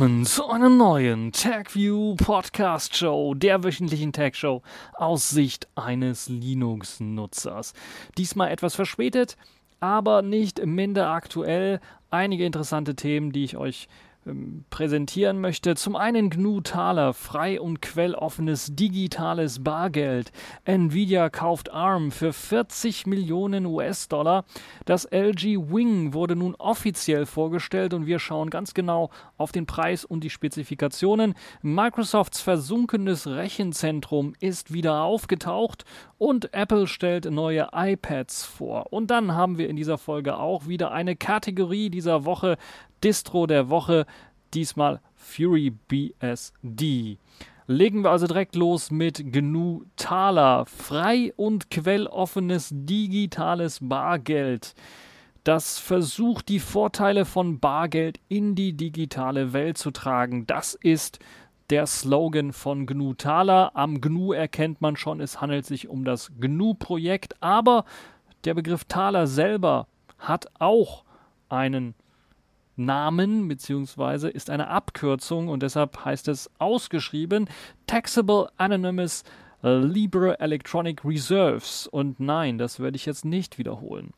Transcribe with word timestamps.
willkommen 0.00 0.24
zu 0.24 0.48
einer 0.48 0.70
neuen 0.70 1.30
TagView 1.30 2.14
Podcast 2.14 2.96
Show, 2.96 3.34
der 3.34 3.62
wöchentlichen 3.62 4.14
Tag 4.14 4.34
Show 4.34 4.62
aus 4.94 5.28
Sicht 5.28 5.68
eines 5.74 6.26
Linux-Nutzers. 6.30 7.74
Diesmal 8.16 8.50
etwas 8.50 8.74
verspätet, 8.74 9.36
aber 9.78 10.22
nicht 10.22 10.64
minder 10.64 11.10
aktuell. 11.10 11.80
Einige 12.08 12.46
interessante 12.46 12.96
Themen, 12.96 13.30
die 13.32 13.44
ich 13.44 13.58
euch 13.58 13.88
ähm, 14.30 14.64
präsentieren 14.70 15.40
möchte. 15.40 15.74
Zum 15.74 15.96
einen 15.96 16.30
GNU 16.30 16.60
Taler, 16.60 17.12
frei 17.12 17.60
und 17.60 17.82
quelloffenes 17.82 18.74
digitales 18.74 19.62
Bargeld. 19.62 20.32
Nvidia 20.64 21.28
kauft 21.28 21.70
ARM 21.72 22.10
für 22.10 22.32
40 22.32 23.06
Millionen 23.06 23.66
US-Dollar. 23.66 24.44
Das 24.84 25.04
LG 25.04 25.72
Wing 25.72 26.14
wurde 26.14 26.36
nun 26.36 26.54
offiziell 26.54 27.26
vorgestellt 27.26 27.94
und 27.94 28.06
wir 28.06 28.18
schauen 28.18 28.50
ganz 28.50 28.74
genau 28.74 29.10
auf 29.36 29.52
den 29.52 29.66
Preis 29.66 30.04
und 30.04 30.22
die 30.24 30.30
Spezifikationen. 30.30 31.34
Microsofts 31.62 32.40
versunkenes 32.40 33.26
Rechenzentrum 33.26 34.34
ist 34.40 34.72
wieder 34.72 35.02
aufgetaucht 35.02 35.84
und 36.18 36.52
Apple 36.52 36.86
stellt 36.86 37.30
neue 37.30 37.68
iPads 37.72 38.44
vor. 38.44 38.92
Und 38.92 39.10
dann 39.10 39.34
haben 39.34 39.58
wir 39.58 39.68
in 39.68 39.76
dieser 39.76 39.98
Folge 39.98 40.36
auch 40.36 40.66
wieder 40.66 40.92
eine 40.92 41.16
Kategorie 41.16 41.88
dieser 41.90 42.24
Woche, 42.24 42.58
Distro 43.02 43.46
der 43.46 43.68
Woche, 43.68 44.06
diesmal 44.54 45.00
Fury 45.14 45.70
BSD. 45.70 47.18
Legen 47.66 48.02
wir 48.02 48.10
also 48.10 48.26
direkt 48.26 48.56
los 48.56 48.90
mit 48.90 49.32
GNU 49.32 49.84
Taler, 49.96 50.66
frei 50.66 51.32
und 51.36 51.70
quelloffenes 51.70 52.70
digitales 52.72 53.78
Bargeld. 53.80 54.74
Das 55.44 55.78
versucht, 55.78 56.48
die 56.48 56.58
Vorteile 56.58 57.24
von 57.24 57.60
Bargeld 57.60 58.18
in 58.28 58.54
die 58.54 58.72
digitale 58.72 59.52
Welt 59.52 59.78
zu 59.78 59.90
tragen. 59.92 60.46
Das 60.46 60.74
ist 60.74 61.20
der 61.70 61.86
Slogan 61.86 62.52
von 62.52 62.86
GNU 62.86 63.14
Taler. 63.14 63.70
Am 63.74 64.00
GNU 64.00 64.32
erkennt 64.32 64.80
man 64.80 64.96
schon, 64.96 65.20
es 65.20 65.40
handelt 65.40 65.64
sich 65.64 65.88
um 65.88 66.04
das 66.04 66.32
GNU-Projekt, 66.40 67.40
aber 67.40 67.84
der 68.44 68.54
Begriff 68.54 68.84
Taler 68.84 69.26
selber 69.26 69.86
hat 70.18 70.48
auch 70.58 71.04
einen 71.48 71.94
Namen 72.76 73.48
beziehungsweise 73.48 74.28
ist 74.28 74.50
eine 74.50 74.68
Abkürzung 74.68 75.48
und 75.48 75.62
deshalb 75.62 76.04
heißt 76.04 76.28
es 76.28 76.50
ausgeschrieben 76.58 77.48
Taxable 77.86 78.48
Anonymous 78.56 79.24
Libre 79.62 80.40
Electronic 80.40 81.04
Reserves. 81.04 81.86
Und 81.86 82.18
nein, 82.18 82.58
das 82.58 82.80
werde 82.80 82.96
ich 82.96 83.06
jetzt 83.06 83.24
nicht 83.24 83.58
wiederholen. 83.58 84.12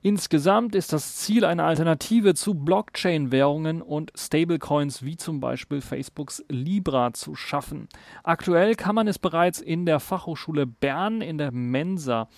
Insgesamt 0.00 0.76
ist 0.76 0.92
das 0.92 1.16
Ziel 1.16 1.44
eine 1.44 1.64
Alternative 1.64 2.34
zu 2.34 2.54
Blockchain-Währungen 2.54 3.82
und 3.82 4.12
Stablecoins 4.16 5.02
wie 5.02 5.16
zum 5.16 5.40
Beispiel 5.40 5.80
Facebooks 5.80 6.44
Libra 6.48 7.12
zu 7.12 7.34
schaffen. 7.34 7.88
Aktuell 8.22 8.76
kann 8.76 8.94
man 8.94 9.08
es 9.08 9.18
bereits 9.18 9.60
in 9.60 9.86
der 9.86 9.98
Fachhochschule 9.98 10.66
Bern 10.66 11.20
in 11.20 11.36
der 11.36 11.50
Mensa 11.50 12.28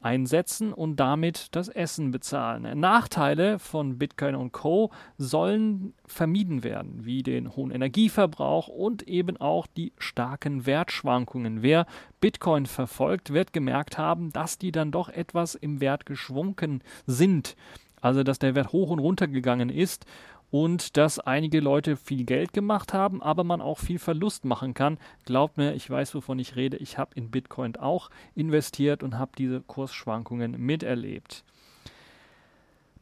einsetzen 0.00 0.72
und 0.72 0.96
damit 0.96 1.48
das 1.56 1.68
Essen 1.68 2.10
bezahlen. 2.10 2.78
Nachteile 2.78 3.58
von 3.58 3.98
Bitcoin 3.98 4.34
und 4.34 4.52
Co. 4.52 4.90
sollen 5.16 5.94
vermieden 6.06 6.62
werden, 6.62 7.04
wie 7.04 7.22
den 7.22 7.56
hohen 7.56 7.70
Energieverbrauch 7.70 8.68
und 8.68 9.02
eben 9.02 9.36
auch 9.36 9.66
die 9.66 9.92
starken 9.98 10.66
Wertschwankungen. 10.66 11.62
Wer 11.62 11.86
Bitcoin 12.20 12.66
verfolgt, 12.66 13.32
wird 13.32 13.52
gemerkt 13.52 13.98
haben, 13.98 14.30
dass 14.30 14.58
die 14.58 14.72
dann 14.72 14.90
doch 14.90 15.08
etwas 15.08 15.54
im 15.54 15.80
Wert 15.80 16.06
geschwunken 16.06 16.82
sind. 17.06 17.56
Also 18.00 18.22
dass 18.22 18.38
der 18.38 18.54
Wert 18.54 18.72
hoch 18.72 18.90
und 18.90 19.00
runter 19.00 19.26
gegangen 19.26 19.70
ist 19.70 20.06
und 20.50 20.96
dass 20.96 21.18
einige 21.18 21.60
Leute 21.60 21.96
viel 21.96 22.24
Geld 22.24 22.52
gemacht 22.52 22.94
haben, 22.94 23.22
aber 23.22 23.44
man 23.44 23.60
auch 23.60 23.78
viel 23.78 23.98
Verlust 23.98 24.44
machen 24.44 24.74
kann. 24.74 24.98
Glaubt 25.24 25.58
mir, 25.58 25.74
ich 25.74 25.88
weiß, 25.88 26.14
wovon 26.14 26.38
ich 26.38 26.56
rede. 26.56 26.76
Ich 26.78 26.98
habe 26.98 27.10
in 27.14 27.30
Bitcoin 27.30 27.76
auch 27.76 28.10
investiert 28.34 29.02
und 29.02 29.18
habe 29.18 29.32
diese 29.36 29.60
Kursschwankungen 29.60 30.52
miterlebt. 30.58 31.44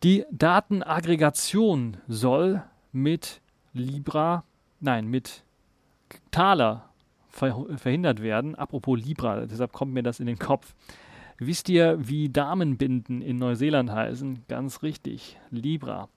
Die 0.02 0.24
Datenaggregation 0.30 1.98
soll 2.08 2.62
mit 2.92 3.40
Libra, 3.72 4.44
nein, 4.80 5.06
mit 5.06 5.44
Thaler 6.30 6.90
verhindert 7.30 8.22
werden. 8.22 8.54
Apropos 8.54 8.98
Libra, 8.98 9.46
deshalb 9.46 9.72
kommt 9.72 9.92
mir 9.92 10.02
das 10.02 10.20
in 10.20 10.26
den 10.26 10.38
Kopf. 10.38 10.74
Wisst 11.38 11.68
ihr, 11.68 11.96
wie 11.98 12.30
Damenbinden 12.30 13.20
in 13.20 13.36
Neuseeland 13.36 13.90
heißen? 13.90 14.44
Ganz 14.48 14.82
richtig, 14.82 15.38
Libra. 15.50 16.08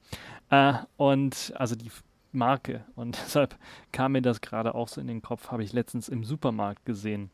Äh, 0.50 0.74
und 0.98 1.54
also 1.56 1.76
die 1.76 1.92
Marke. 2.32 2.84
Und 2.96 3.18
deshalb 3.26 3.58
kam 3.92 4.14
mir 4.14 4.22
das 4.22 4.42
gerade 4.42 4.76
auch 4.76 4.88
so 4.88 5.02
in 5.02 5.08
den 5.08 5.22
Kopf, 5.22 5.52
habe 5.52 5.64
ich 5.64 5.74
letztens 5.74 6.10
im 6.10 6.24
Supermarkt 6.24 6.86
gesehen. 6.86 7.32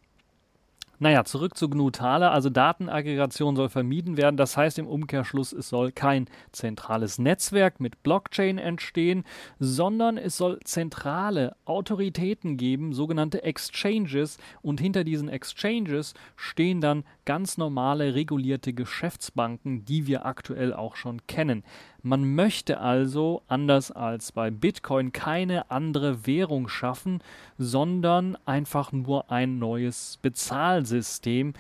Naja, 0.98 1.26
zurück 1.26 1.58
zu 1.58 1.70
GNU 1.70 1.92
Taler. 1.92 2.32
Also 2.32 2.50
Datenaggregation 2.50 3.58
soll 3.58 3.68
vermieden 3.68 4.16
werden. 4.16 4.38
Das 4.38 4.56
heißt 4.56 4.80
im 4.80 4.88
Umkehrschluss, 4.88 5.52
es 5.52 5.68
soll 5.68 5.92
kein 5.92 6.28
zentrales 6.54 7.20
Netzwerk 7.20 7.82
mit 7.82 8.02
Blockchain 8.02 8.58
entstehen, 8.58 9.26
sondern 9.60 10.18
es 10.18 10.38
soll 10.38 10.60
zentrale 10.64 11.58
Autoritäten 11.66 12.56
geben, 12.56 12.94
sogenannte 12.94 13.44
Exchanges. 13.44 14.38
Und 14.62 14.80
hinter 14.80 15.04
diesen 15.04 15.28
Exchanges 15.28 16.14
stehen 16.38 16.80
dann 16.80 17.04
ganz 17.26 17.58
normale 17.58 18.16
regulierte 18.16 18.72
Geschäftsbanken, 18.72 19.84
die 19.84 20.08
wir 20.08 20.26
aktuell 20.26 20.74
auch 20.74 20.96
schon 20.96 21.28
kennen. 21.28 21.64
Man 22.06 22.36
möchte 22.36 22.80
also, 22.80 23.42
anders 23.48 23.90
als 23.90 24.32
bei 24.32 24.52
Bitcoin, 24.52 25.12
keine 25.12 25.72
andere 25.72 26.28
Währung 26.28 26.68
schaffen, 26.68 27.20
sondern 27.58 28.38
einfach 28.46 28.92
nur 28.92 29.32
ein 29.32 29.58
neues 29.58 30.20
Bezahlsystem 30.22 31.54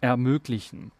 ermöglichen. 0.00 0.90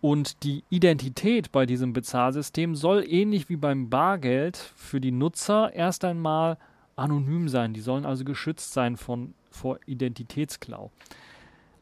Und 0.00 0.44
die 0.44 0.62
Identität 0.70 1.50
bei 1.50 1.66
diesem 1.66 1.92
Bezahlsystem 1.92 2.76
soll 2.76 3.04
ähnlich 3.08 3.48
wie 3.48 3.56
beim 3.56 3.90
Bargeld 3.90 4.56
für 4.76 5.00
die 5.00 5.10
Nutzer 5.10 5.72
erst 5.74 6.04
einmal 6.04 6.58
anonym 6.94 7.48
sein. 7.48 7.74
Die 7.74 7.80
sollen 7.80 8.06
also 8.06 8.22
geschützt 8.24 8.72
sein 8.72 8.96
von, 8.96 9.34
vor 9.50 9.80
Identitätsklau. 9.86 10.92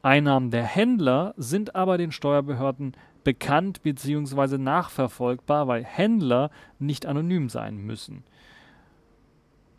Einnahmen 0.00 0.50
der 0.50 0.64
Händler 0.64 1.34
sind 1.36 1.74
aber 1.74 1.98
den 1.98 2.12
Steuerbehörden 2.12 2.97
bekannt 3.25 3.83
bzw. 3.83 4.59
nachverfolgbar, 4.59 5.69
weil 5.69 5.84
Händler 5.84 6.50
nicht 6.78 7.06
anonym 7.06 7.49
sein 7.49 7.77
müssen. 7.77 8.25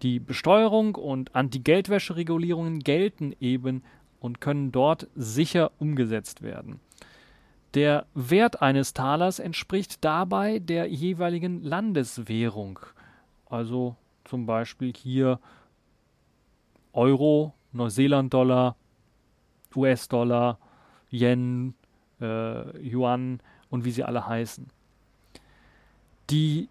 Die 0.01 0.19
Besteuerung 0.19 0.95
und 0.95 1.33
Anti-Geldwäsche-Regulierungen 1.33 2.79
gelten 2.79 3.33
eben 3.39 3.83
und 4.19 4.41
können 4.41 4.71
dort 4.71 5.07
sicher 5.15 5.71
umgesetzt 5.79 6.41
werden. 6.41 6.79
Der 7.73 8.05
Wert 8.13 8.61
eines 8.61 8.93
Talers 8.93 9.39
entspricht 9.39 10.03
dabei 10.03 10.59
der 10.59 10.87
jeweiligen 10.87 11.63
Landeswährung. 11.63 12.79
Also 13.45 13.95
zum 14.25 14.45
Beispiel 14.45 14.93
hier 14.95 15.39
Euro, 16.91 17.53
Neuseeland-Dollar, 17.71 18.75
US-Dollar, 19.75 20.59
Yen, 21.09 21.73
äh, 22.23 22.79
Yuan 22.79 23.39
und 23.69 23.85
wie 23.85 23.91
sie 23.91 24.03
alle 24.03 24.27
heißen. 24.27 24.67
Die 26.29 26.69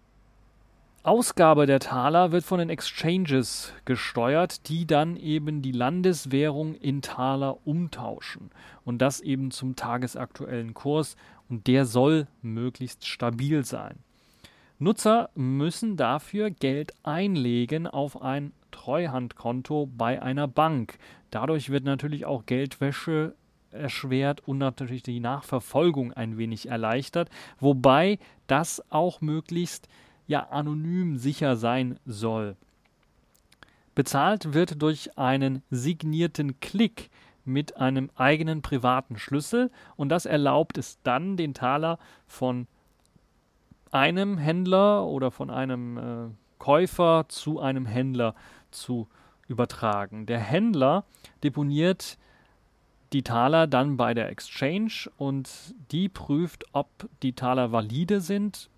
Ausgabe 1.03 1.65
der 1.65 1.79
Taler 1.79 2.31
wird 2.31 2.45
von 2.45 2.59
den 2.59 2.69
Exchanges 2.69 3.73
gesteuert, 3.83 4.69
die 4.69 4.87
dann 4.87 5.17
eben 5.17 5.61
die 5.61 5.73
Landeswährung 5.73 6.75
in 6.75 7.01
Taler 7.01 7.57
umtauschen. 7.67 8.51
Und 8.85 9.01
das 9.01 9.19
eben 9.19 9.51
zum 9.51 9.75
tagesaktuellen 9.75 10.73
Kurs. 10.73 11.17
Und 11.49 11.67
der 11.67 11.85
soll 11.85 12.27
möglichst 12.41 13.05
stabil 13.05 13.65
sein. 13.65 13.99
Nutzer 14.79 15.29
müssen 15.35 15.97
dafür 15.97 16.49
Geld 16.49 16.93
einlegen 17.03 17.85
auf 17.85 18.21
ein 18.21 18.53
Treuhandkonto 18.71 19.89
bei 19.97 20.21
einer 20.21 20.47
Bank. 20.47 20.97
Dadurch 21.31 21.69
wird 21.69 21.83
natürlich 21.83 22.25
auch 22.25 22.45
Geldwäsche 22.45 23.35
erschwert 23.73 24.41
und 24.47 24.57
natürlich 24.57 25.03
die 25.03 25.19
Nachverfolgung 25.19 26.13
ein 26.13 26.37
wenig 26.37 26.69
erleichtert, 26.69 27.29
wobei 27.59 28.19
das 28.47 28.83
auch 28.89 29.21
möglichst 29.21 29.87
ja 30.27 30.47
anonym 30.49 31.17
sicher 31.17 31.55
sein 31.55 31.99
soll. 32.05 32.55
Bezahlt 33.95 34.53
wird 34.53 34.81
durch 34.81 35.17
einen 35.17 35.61
signierten 35.69 36.59
Klick 36.59 37.09
mit 37.45 37.77
einem 37.77 38.09
eigenen 38.15 38.61
privaten 38.61 39.17
Schlüssel 39.17 39.69
und 39.95 40.09
das 40.09 40.25
erlaubt 40.25 40.77
es 40.77 40.99
dann, 41.03 41.37
den 41.37 41.53
Taler 41.53 41.99
von 42.25 42.67
einem 43.91 44.37
Händler 44.37 45.05
oder 45.05 45.29
von 45.29 45.49
einem 45.49 45.97
äh, 45.97 46.29
Käufer 46.57 47.25
zu 47.27 47.59
einem 47.59 47.85
Händler 47.85 48.33
zu 48.71 49.07
übertragen. 49.47 50.25
Der 50.25 50.39
Händler 50.39 51.03
deponiert 51.43 52.17
die 53.13 53.23
Taler 53.23 53.67
dann 53.67 53.95
bei 53.95 54.13
der 54.13 54.29
Exchange 54.29 55.09
und 55.17 55.49
die 55.91 56.09
prüft, 56.09 56.65
ob 56.73 56.87
die 57.21 57.33
Taler 57.33 57.71
valide 57.71 58.21
sind 58.21 58.69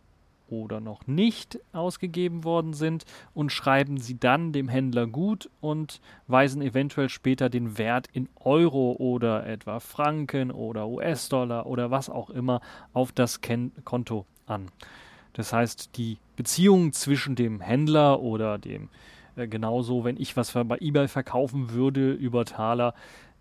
oder 0.48 0.80
noch 0.80 1.08
nicht 1.08 1.60
ausgegeben 1.74 2.44
worden 2.44 2.74
sind 2.74 3.06
und 3.34 3.52
schreiben 3.52 3.98
sie 3.98 4.20
dann 4.20 4.52
dem 4.52 4.68
Händler 4.68 5.08
gut 5.08 5.50
und 5.62 6.02
weisen 6.28 6.62
eventuell 6.62 7.10
später 7.10 7.50
den 7.50 7.78
Wert 7.78 8.08
in 8.14 8.30
Euro 8.44 8.96
oder 9.00 9.48
etwa 9.48 9.80
Franken 9.80 10.52
oder 10.52 10.88
US-Dollar 10.88 11.66
oder 11.66 11.90
was 11.90 12.10
auch 12.10 12.30
immer 12.30 12.62
auf 12.94 13.12
das 13.12 13.42
Ken 13.42 13.72
Konto 13.86 14.26
an. 14.46 14.68
Das 15.34 15.52
heißt, 15.52 15.98
die 15.98 16.18
Beziehung 16.36 16.94
zwischen 16.94 17.36
dem 17.36 17.62
Händler 17.62 18.22
oder 18.22 18.58
dem 18.58 18.90
äh, 19.36 19.48
genauso, 19.48 20.04
wenn 20.04 20.18
ich 20.18 20.38
was 20.38 20.54
bei 20.54 20.78
eBay 20.80 21.08
verkaufen 21.08 21.72
würde 21.72 22.14
über 22.14 22.46
Taler, 22.46 22.94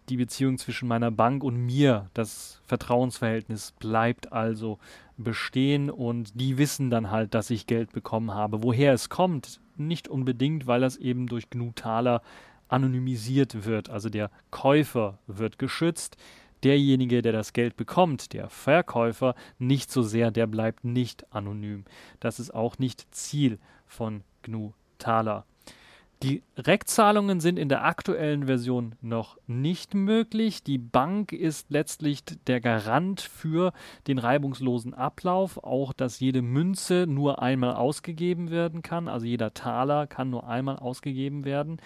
die 0.09 0.17
Beziehung 0.17 0.59
zwischen 0.59 0.89
meiner 0.89 1.11
Bank 1.11 1.43
und 1.43 1.57
mir, 1.57 2.11
das 2.15 2.61
Vertrauensverhältnis 2.67 3.73
bleibt 3.73 4.33
also 4.33 4.79
bestehen 5.17 5.91
und 5.91 6.39
die 6.39 6.59
wissen 6.59 6.91
dann 6.91 7.11
halt, 7.11 7.35
dass 7.35 7.51
ich 7.51 7.67
Geld 7.67 7.93
bekommen 7.93 8.33
habe. 8.33 8.63
Woher 8.63 8.93
es 8.93 9.09
kommt, 9.09 9.61
nicht 9.77 10.09
unbedingt, 10.09 10.67
weil 10.67 10.81
das 10.81 10.97
eben 10.97 11.27
durch 11.27 11.51
GNU 11.51 11.73
Taler 11.75 12.23
anonymisiert 12.69 13.65
wird. 13.65 13.91
Also 13.91 14.09
der 14.09 14.31
Käufer 14.51 15.19
wird 15.27 15.59
geschützt, 15.59 16.17
derjenige, 16.63 17.23
der 17.23 17.33
das 17.33 17.53
Geld 17.53 17.77
bekommt, 17.77 18.33
der 18.33 18.49
Verkäufer, 18.49 19.35
nicht 19.59 19.91
so 19.91 20.03
sehr, 20.03 20.31
der 20.31 20.47
bleibt 20.47 20.85
nicht 20.85 21.33
anonym. 21.33 21.85
Das 22.21 22.41
ist 22.41 22.55
auch 22.55 22.79
nicht 22.79 23.15
Ziel 23.15 23.59
von 23.87 24.23
GNU 24.43 24.73
Taler. 24.99 25.45
Die 25.45 25.54
Direktzahlungen 26.25 27.41
sind 27.41 27.59
in 27.59 27.69
der 27.69 27.85
aktuellen 27.85 28.47
Version 28.47 28.95
noch 29.01 29.37
nicht 29.47 29.95
möglich. 29.95 30.63
Die 30.63 30.79
Bank 30.79 31.33
ist 31.33 31.71
letztlich 31.71 32.25
der 32.47 32.61
Garant 32.61 33.21
für 33.21 33.73
den 34.07 34.19
reibungslosen 34.19 34.95
Ablauf, 34.95 35.63
auch 35.63 35.93
dass 35.93 36.21
jede 36.21 36.43
Münze 36.43 37.07
nur 37.09 37.43
einmal 37.43 37.75
ausgegeben 37.75 38.51
werden 38.51 38.83
kann, 38.83 39.09
also 39.09 39.27
jeder 39.27 39.55
Taler 39.55 40.07
kann 40.07 40.31
nur 40.31 40.49
einmal 40.49 40.77
ausgegeben 40.77 41.45
werden. 41.45 41.79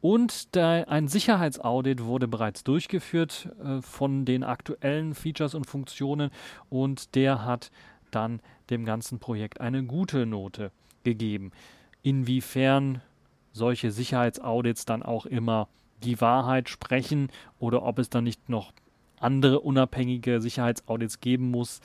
Und 0.00 0.54
ein 0.54 1.08
Sicherheitsaudit 1.08 2.04
wurde 2.04 2.28
bereits 2.28 2.62
durchgeführt 2.62 3.48
äh, 3.64 3.80
von 3.80 4.26
den 4.26 4.44
aktuellen 4.44 5.14
Features 5.14 5.54
und 5.54 5.66
Funktionen 5.66 6.30
und 6.68 7.14
der 7.14 7.44
hat 7.46 7.70
dann 8.10 8.40
dem 8.68 8.84
ganzen 8.84 9.18
Projekt 9.18 9.62
eine 9.62 9.82
gute 9.84 10.26
Note 10.26 10.72
gegeben. 11.04 11.52
Inwiefern 12.02 13.00
solche 13.54 13.90
Sicherheitsaudits 13.90 14.84
dann 14.84 15.02
auch 15.02 15.24
immer 15.24 15.68
die 16.02 16.20
Wahrheit 16.20 16.68
sprechen 16.68 17.30
oder 17.58 17.82
ob 17.82 17.98
es 17.98 18.10
dann 18.10 18.24
nicht 18.24 18.50
noch 18.50 18.72
andere 19.20 19.60
unabhängige 19.60 20.42
Sicherheitsaudits 20.42 21.20
geben 21.20 21.50
muss, 21.50 21.80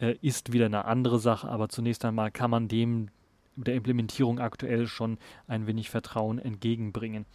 äh, 0.00 0.16
ist 0.20 0.52
wieder 0.52 0.66
eine 0.66 0.84
andere 0.84 1.18
Sache. 1.18 1.48
Aber 1.48 1.70
zunächst 1.70 2.04
einmal 2.04 2.30
kann 2.30 2.50
man 2.50 2.68
dem 2.68 3.08
der 3.56 3.74
Implementierung 3.74 4.38
aktuell 4.40 4.86
schon 4.86 5.18
ein 5.46 5.66
wenig 5.66 5.90
Vertrauen 5.90 6.38
entgegenbringen. 6.38 7.26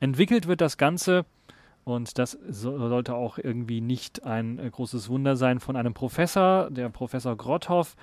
Entwickelt 0.00 0.46
wird 0.46 0.60
das 0.60 0.78
Ganze, 0.78 1.24
und 1.84 2.18
das 2.18 2.32
so, 2.48 2.76
sollte 2.78 3.14
auch 3.14 3.38
irgendwie 3.38 3.80
nicht 3.80 4.24
ein 4.24 4.58
äh, 4.58 4.68
großes 4.70 5.08
Wunder 5.08 5.36
sein, 5.36 5.60
von 5.60 5.76
einem 5.76 5.94
Professor, 5.94 6.70
der 6.70 6.88
Professor 6.88 7.36
Grotthoff, 7.36 7.94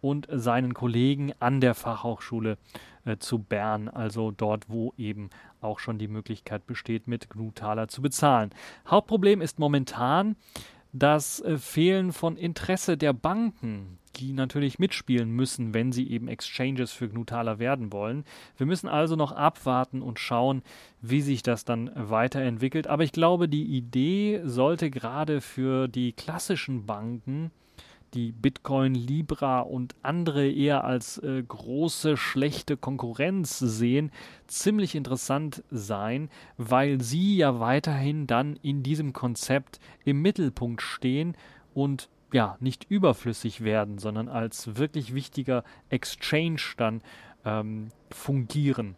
und 0.00 0.28
seinen 0.30 0.74
Kollegen 0.74 1.32
an 1.38 1.60
der 1.60 1.74
Fachhochschule 1.74 2.58
äh, 3.04 3.16
zu 3.18 3.38
Bern, 3.38 3.88
also 3.88 4.30
dort, 4.30 4.68
wo 4.68 4.94
eben 4.96 5.30
auch 5.60 5.78
schon 5.78 5.98
die 5.98 6.08
Möglichkeit 6.08 6.66
besteht, 6.66 7.08
mit 7.08 7.30
GNU-Taler 7.30 7.88
zu 7.88 8.02
bezahlen. 8.02 8.50
Hauptproblem 8.86 9.40
ist 9.40 9.58
momentan 9.58 10.36
das 10.92 11.40
äh, 11.40 11.58
Fehlen 11.58 12.12
von 12.12 12.36
Interesse 12.36 12.96
der 12.96 13.12
Banken, 13.12 13.98
die 14.16 14.32
natürlich 14.32 14.78
mitspielen 14.78 15.30
müssen, 15.30 15.72
wenn 15.72 15.92
sie 15.92 16.10
eben 16.10 16.28
Exchanges 16.28 16.92
für 16.92 17.08
GNU-Taler 17.08 17.58
werden 17.58 17.92
wollen. 17.92 18.24
Wir 18.56 18.66
müssen 18.66 18.88
also 18.88 19.16
noch 19.16 19.32
abwarten 19.32 20.02
und 20.02 20.18
schauen, 20.18 20.62
wie 21.00 21.20
sich 21.20 21.42
das 21.42 21.64
dann 21.64 21.90
weiterentwickelt. 21.94 22.86
Aber 22.86 23.04
ich 23.04 23.12
glaube, 23.12 23.48
die 23.48 23.64
Idee 23.64 24.40
sollte 24.44 24.90
gerade 24.90 25.40
für 25.40 25.88
die 25.88 26.12
klassischen 26.12 26.86
Banken 26.86 27.52
die 28.14 28.32
Bitcoin, 28.32 28.94
Libra 28.94 29.60
und 29.60 29.94
andere 30.02 30.50
eher 30.50 30.84
als 30.84 31.18
äh, 31.18 31.42
große, 31.42 32.16
schlechte 32.16 32.76
Konkurrenz 32.76 33.58
sehen, 33.58 34.10
ziemlich 34.46 34.94
interessant 34.94 35.62
sein, 35.70 36.28
weil 36.56 37.00
sie 37.00 37.36
ja 37.36 37.60
weiterhin 37.60 38.26
dann 38.26 38.56
in 38.62 38.82
diesem 38.82 39.12
Konzept 39.12 39.80
im 40.04 40.22
Mittelpunkt 40.22 40.82
stehen 40.82 41.36
und 41.74 42.08
ja, 42.32 42.56
nicht 42.60 42.86
überflüssig 42.88 43.62
werden, 43.62 43.98
sondern 43.98 44.28
als 44.28 44.76
wirklich 44.76 45.14
wichtiger 45.14 45.64
Exchange 45.88 46.60
dann 46.76 47.02
ähm, 47.44 47.88
fungieren. 48.10 48.96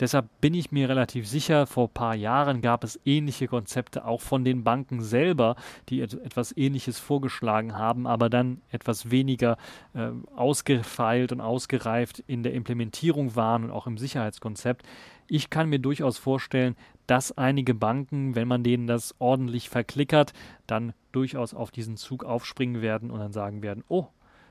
Deshalb 0.00 0.28
bin 0.40 0.54
ich 0.54 0.70
mir 0.70 0.88
relativ 0.88 1.26
sicher, 1.26 1.66
vor 1.66 1.88
ein 1.88 1.94
paar 1.94 2.14
Jahren 2.14 2.60
gab 2.60 2.84
es 2.84 3.00
ähnliche 3.04 3.48
Konzepte 3.48 4.04
auch 4.04 4.20
von 4.20 4.44
den 4.44 4.62
Banken 4.62 5.02
selber, 5.02 5.56
die 5.88 6.00
et 6.00 6.14
etwas 6.14 6.56
Ähnliches 6.56 7.00
vorgeschlagen 7.00 7.76
haben, 7.76 8.06
aber 8.06 8.30
dann 8.30 8.60
etwas 8.70 9.10
weniger 9.10 9.56
äh, 9.94 10.10
ausgefeilt 10.36 11.32
und 11.32 11.40
ausgereift 11.40 12.22
in 12.28 12.44
der 12.44 12.54
Implementierung 12.54 13.34
waren 13.34 13.64
und 13.64 13.70
auch 13.72 13.88
im 13.88 13.98
Sicherheitskonzept. 13.98 14.86
Ich 15.26 15.50
kann 15.50 15.68
mir 15.68 15.80
durchaus 15.80 16.16
vorstellen, 16.16 16.76
dass 17.08 17.36
einige 17.36 17.74
Banken, 17.74 18.36
wenn 18.36 18.46
man 18.46 18.62
denen 18.62 18.86
das 18.86 19.14
ordentlich 19.18 19.68
verklickert, 19.68 20.32
dann 20.66 20.92
durchaus 21.10 21.54
auf 21.54 21.70
diesen 21.70 21.96
Zug 21.96 22.24
aufspringen 22.24 22.82
werden 22.82 23.10
und 23.10 23.18
dann 23.18 23.32
sagen 23.32 23.62
werden, 23.62 23.82
oh, 23.88 24.06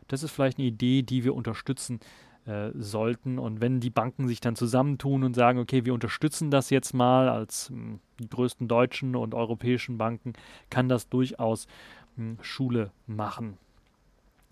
das 0.07 0.23
ist 0.23 0.31
vielleicht 0.31 0.57
eine 0.57 0.67
Idee, 0.67 1.03
die 1.03 1.23
wir 1.23 1.35
unterstützen 1.35 1.99
äh, 2.47 2.71
sollten. 2.75 3.39
Und 3.39 3.61
wenn 3.61 3.79
die 3.79 3.89
Banken 3.89 4.27
sich 4.27 4.39
dann 4.39 4.55
zusammentun 4.55 5.23
und 5.23 5.35
sagen, 5.35 5.59
okay, 5.59 5.85
wir 5.85 5.93
unterstützen 5.93 6.49
das 6.49 6.69
jetzt 6.69 6.93
mal 6.93 7.29
als 7.29 7.69
mh, 7.69 7.77
hm, 7.77 7.99
die 8.19 8.29
größten 8.29 8.67
deutschen 8.67 9.15
und 9.15 9.35
europäischen 9.35 9.97
Banken, 9.97 10.33
kann 10.69 10.89
das 10.89 11.09
durchaus 11.09 11.67
mh, 12.15 12.23
hm, 12.23 12.37
Schule 12.41 12.91
machen. 13.05 13.57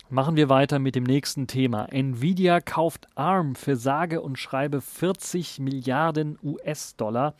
Machen 0.08 0.36
wir 0.36 0.48
weiter 0.48 0.78
mit 0.78 0.94
dem 0.94 1.02
nächsten 1.02 1.48
Thema. 1.48 1.86
Nvidia 1.90 2.60
kauft 2.60 3.08
ARM 3.16 3.56
für 3.56 3.74
sage 3.74 4.20
und 4.20 4.38
schreibe 4.38 4.80
40 4.80 5.58
Milliarden 5.58 6.38
US-Dollar. 6.44 7.34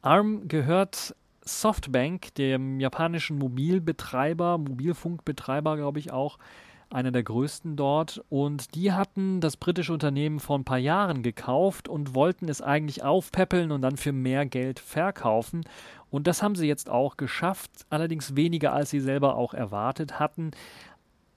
ARM 0.00 0.48
gehört 0.48 1.14
Softbank, 1.44 2.34
dem 2.36 2.80
japanischen 2.80 3.36
Mobilbetreiber, 3.36 4.58
Mobilfunkbetreiber, 4.58 5.76
glaube 5.76 5.98
ich 5.98 6.12
auch, 6.12 6.38
einer 6.92 7.10
der 7.10 7.22
größten 7.22 7.76
dort. 7.76 8.24
Und 8.28 8.74
die 8.74 8.92
hatten 8.92 9.40
das 9.40 9.56
britische 9.56 9.92
Unternehmen 9.92 10.40
vor 10.40 10.58
ein 10.58 10.64
paar 10.64 10.78
Jahren 10.78 11.22
gekauft 11.22 11.88
und 11.88 12.14
wollten 12.14 12.48
es 12.48 12.62
eigentlich 12.62 13.02
aufpäppeln 13.02 13.72
und 13.72 13.82
dann 13.82 13.96
für 13.96 14.12
mehr 14.12 14.46
Geld 14.46 14.78
verkaufen. 14.78 15.64
Und 16.10 16.26
das 16.26 16.42
haben 16.42 16.54
sie 16.54 16.66
jetzt 16.66 16.90
auch 16.90 17.16
geschafft, 17.16 17.70
allerdings 17.90 18.36
weniger, 18.36 18.72
als 18.72 18.90
sie 18.90 19.00
selber 19.00 19.36
auch 19.36 19.54
erwartet 19.54 20.18
hatten. 20.18 20.50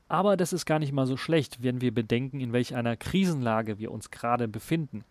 Aber 0.07 0.37
das 0.37 0.53
ist 0.53 0.65
gar 0.65 0.79
nicht 0.79 0.91
mal 0.91 1.07
so 1.07 1.17
schlecht, 1.17 1.63
wenn 1.63 1.81
wir 1.81 1.93
bedenken, 1.93 2.39
in 2.39 2.53
welch 2.53 2.75
einer 2.75 2.95
Krisenlage 2.95 3.79
wir 3.79 3.91
uns 3.91 4.11
gerade 4.11 4.47
befinden. 4.47 5.03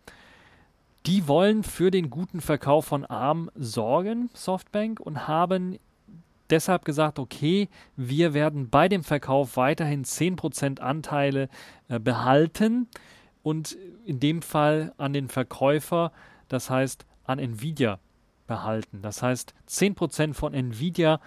Die 1.05 1.27
wollen 1.27 1.63
für 1.63 1.91
den 1.91 2.09
guten 2.09 2.41
Verkauf 2.41 2.85
von 2.85 3.05
ARM 3.05 3.51
sorgen, 3.53 4.29
Softbank, 4.33 4.99
und 4.99 5.27
haben 5.27 5.77
deshalb 6.49 6.85
gesagt, 6.85 7.19
okay, 7.19 7.69
wir 7.95 8.33
werden 8.33 8.69
bei 8.69 8.87
dem 8.89 9.03
Verkauf 9.03 9.57
weiterhin 9.57 10.03
10% 10.03 10.79
Anteile 10.79 11.49
äh, 11.87 11.99
behalten 11.99 12.87
und 13.43 13.77
in 14.05 14.19
dem 14.19 14.41
Fall 14.41 14.93
an 14.97 15.13
den 15.13 15.29
Verkäufer, 15.29 16.11
das 16.47 16.69
heißt 16.69 17.05
an 17.23 17.39
Nvidia 17.39 17.99
behalten. 18.47 19.01
Das 19.01 19.21
heißt, 19.21 19.53
10% 19.67 20.33
von 20.33 20.53
Nvidia 20.53 21.19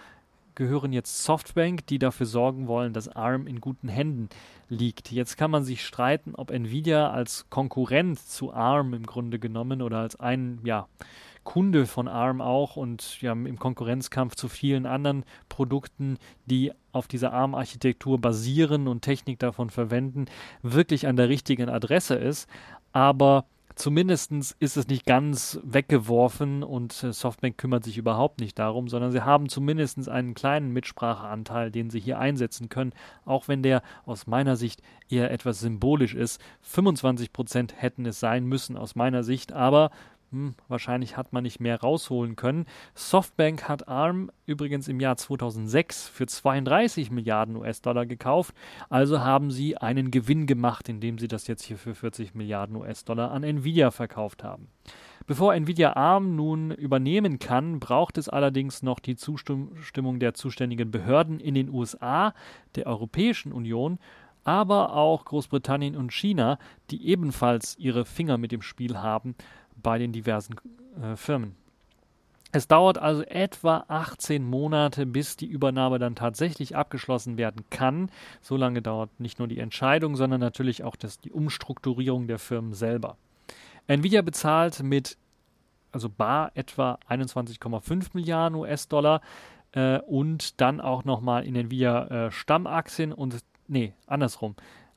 gehören 0.59 0.91
jetzt 0.91 1.23
Softbank, 1.23 1.87
die 1.87 1.99
dafür 1.99 2.25
sorgen 2.25 2.67
wollen, 2.67 2.91
dass 2.91 3.07
ARM 3.07 3.47
in 3.47 3.61
guten 3.61 3.87
Händen 3.87 4.27
liegt. 4.67 5.09
Jetzt 5.09 5.37
kann 5.37 5.49
man 5.49 5.63
sich 5.63 5.85
streiten, 5.85 6.35
ob 6.35 6.51
Nvidia 6.51 7.09
als 7.11 7.49
Konkurrent 7.49 8.19
zu 8.19 8.53
ARM 8.53 8.93
im 8.93 9.05
Grunde 9.05 9.39
genommen 9.39 9.81
oder 9.81 9.99
als 9.99 10.19
ein, 10.19 10.59
ja, 10.65 10.87
Kunde 11.45 11.85
von 11.85 12.09
ARM 12.09 12.41
auch 12.41 12.75
und 12.75 13.21
ja, 13.21 13.31
im 13.31 13.57
Konkurrenzkampf 13.57 14.35
zu 14.35 14.49
vielen 14.49 14.85
anderen 14.85 15.23
Produkten, 15.47 16.17
die 16.45 16.73
auf 16.91 17.07
dieser 17.07 17.31
ARM-Architektur 17.31 18.19
basieren 18.19 18.89
und 18.89 19.01
Technik 19.01 19.39
davon 19.39 19.69
verwenden, 19.69 20.25
wirklich 20.61 21.07
an 21.07 21.15
der 21.15 21.29
richtigen 21.29 21.69
Adresse 21.69 22.15
ist. 22.15 22.49
Aber 22.91 23.45
zumindest 23.79 24.31
ist 24.59 24.77
es 24.77 24.87
nicht 24.87 25.05
ganz 25.05 25.59
weggeworfen 25.63 26.63
und 26.63 27.03
äh, 27.03 27.13
Softbank 27.13 27.57
kümmert 27.57 27.83
sich 27.83 27.97
überhaupt 27.97 28.39
nicht 28.39 28.59
darum, 28.59 28.87
sondern 28.89 29.11
sie 29.11 29.21
haben 29.21 29.49
zumindest 29.49 30.07
einen 30.09 30.33
kleinen 30.33 30.71
Mitspracheanteil, 30.71 31.71
den 31.71 31.89
sie 31.89 31.99
hier 31.99 32.19
einsetzen 32.19 32.69
können, 32.69 32.93
auch 33.25 33.47
wenn 33.47 33.63
der 33.63 33.81
aus 34.05 34.27
meiner 34.27 34.55
Sicht 34.55 34.81
eher 35.09 35.31
etwas 35.31 35.59
symbolisch 35.61 36.13
ist. 36.13 36.41
25 36.61 37.31
Prozent 37.31 37.73
hätten 37.81 38.05
es 38.05 38.19
sein 38.19 38.45
müssen 38.45 38.77
aus 38.77 38.95
meiner 38.95 39.23
Sicht, 39.23 39.53
aber 39.53 39.91
hm, 40.31 40.53
wahrscheinlich 40.67 41.17
hat 41.17 41.33
man 41.33 41.43
nicht 41.43 41.59
mehr 41.59 41.79
rausholen 41.79 42.35
können. 42.35 42.65
Softbank 42.93 43.67
hat 43.67 43.87
ARM 43.87 44.29
übrigens 44.45 44.87
im 44.87 44.99
Jahr 44.99 45.17
2006 45.17 46.07
für 46.07 46.27
32 46.27 47.09
Milliarden 47.09 47.55
US-Dollar 47.55 48.05
gekauft. 48.05 48.53
Also 48.89 49.21
haben 49.21 49.49
sie 49.49 49.77
einen 49.77 50.11
Gewinn 50.11 50.45
gemacht, 50.45 50.87
indem 50.87 51.17
sie 51.17 51.27
das 51.27 51.47
jetzt 51.47 51.63
hier 51.63 51.77
für 51.77 51.95
40 51.95 52.35
Milliarden 52.35 52.75
US-Dollar 52.75 53.31
an 53.31 53.43
Nvidia 53.43 53.89
verkauft 53.89 54.43
haben. 54.43 54.67
Bevor 55.25 55.53
Nvidia 55.55 55.93
ARM 55.93 56.35
nun 56.35 56.71
übernehmen 56.71 57.39
kann, 57.39 57.79
braucht 57.79 58.17
es 58.17 58.29
allerdings 58.29 58.83
noch 58.83 58.99
die 58.99 59.15
Zustimmung 59.15 60.19
der 60.19 60.33
zuständigen 60.33 60.91
Behörden 60.91 61.39
in 61.39 61.55
den 61.55 61.69
USA, 61.69 62.33
der 62.75 62.87
Europäischen 62.87 63.51
Union 63.51 63.99
aber 64.43 64.93
auch 64.93 65.25
Großbritannien 65.25 65.95
und 65.95 66.11
China, 66.11 66.57
die 66.89 67.07
ebenfalls 67.07 67.77
ihre 67.77 68.03
Finger 68.05 68.39
mit 68.39 68.51
dem 68.51 68.63
Spiel 68.63 68.97
haben 68.97 69.35
bei 69.81 69.97
den 69.97 70.11
diversen 70.11 70.55
äh, 71.01 71.15
Firmen. 71.15 71.55
Es 72.51 72.67
dauert 72.67 72.97
also 72.97 73.21
etwa 73.23 73.85
18 73.87 74.43
Monate, 74.43 75.05
bis 75.05 75.37
die 75.37 75.45
Übernahme 75.45 75.99
dann 75.99 76.15
tatsächlich 76.15 76.75
abgeschlossen 76.75 77.37
werden 77.37 77.63
kann. 77.69 78.09
So 78.41 78.57
lange 78.57 78.81
dauert 78.81 79.19
nicht 79.19 79.37
nur 79.37 79.47
die 79.47 79.59
Entscheidung, 79.59 80.15
sondern 80.15 80.39
natürlich 80.39 80.83
auch 80.83 80.95
das, 80.95 81.19
die 81.19 81.31
Umstrukturierung 81.31 82.27
der 82.27 82.39
Firmen 82.39 82.73
selber. 82.73 83.17
Nvidia 83.85 84.23
bezahlt 84.23 84.81
mit 84.81 85.17
also 85.91 86.09
bar 86.09 86.51
etwa 86.55 86.99
21,5 87.09 88.09
Milliarden 88.13 88.57
US-Dollar 88.57 89.21
äh, 89.73 89.99
und 89.99 90.59
dann 90.61 90.81
auch 90.81 91.03
nochmal 91.03 91.45
in 91.45 91.55
Nvidia 91.55 92.27
äh, 92.27 92.31
Stammaktien 92.31 93.13
und 93.13 93.37
nee, 93.67 93.93
andersrum. 94.07 94.55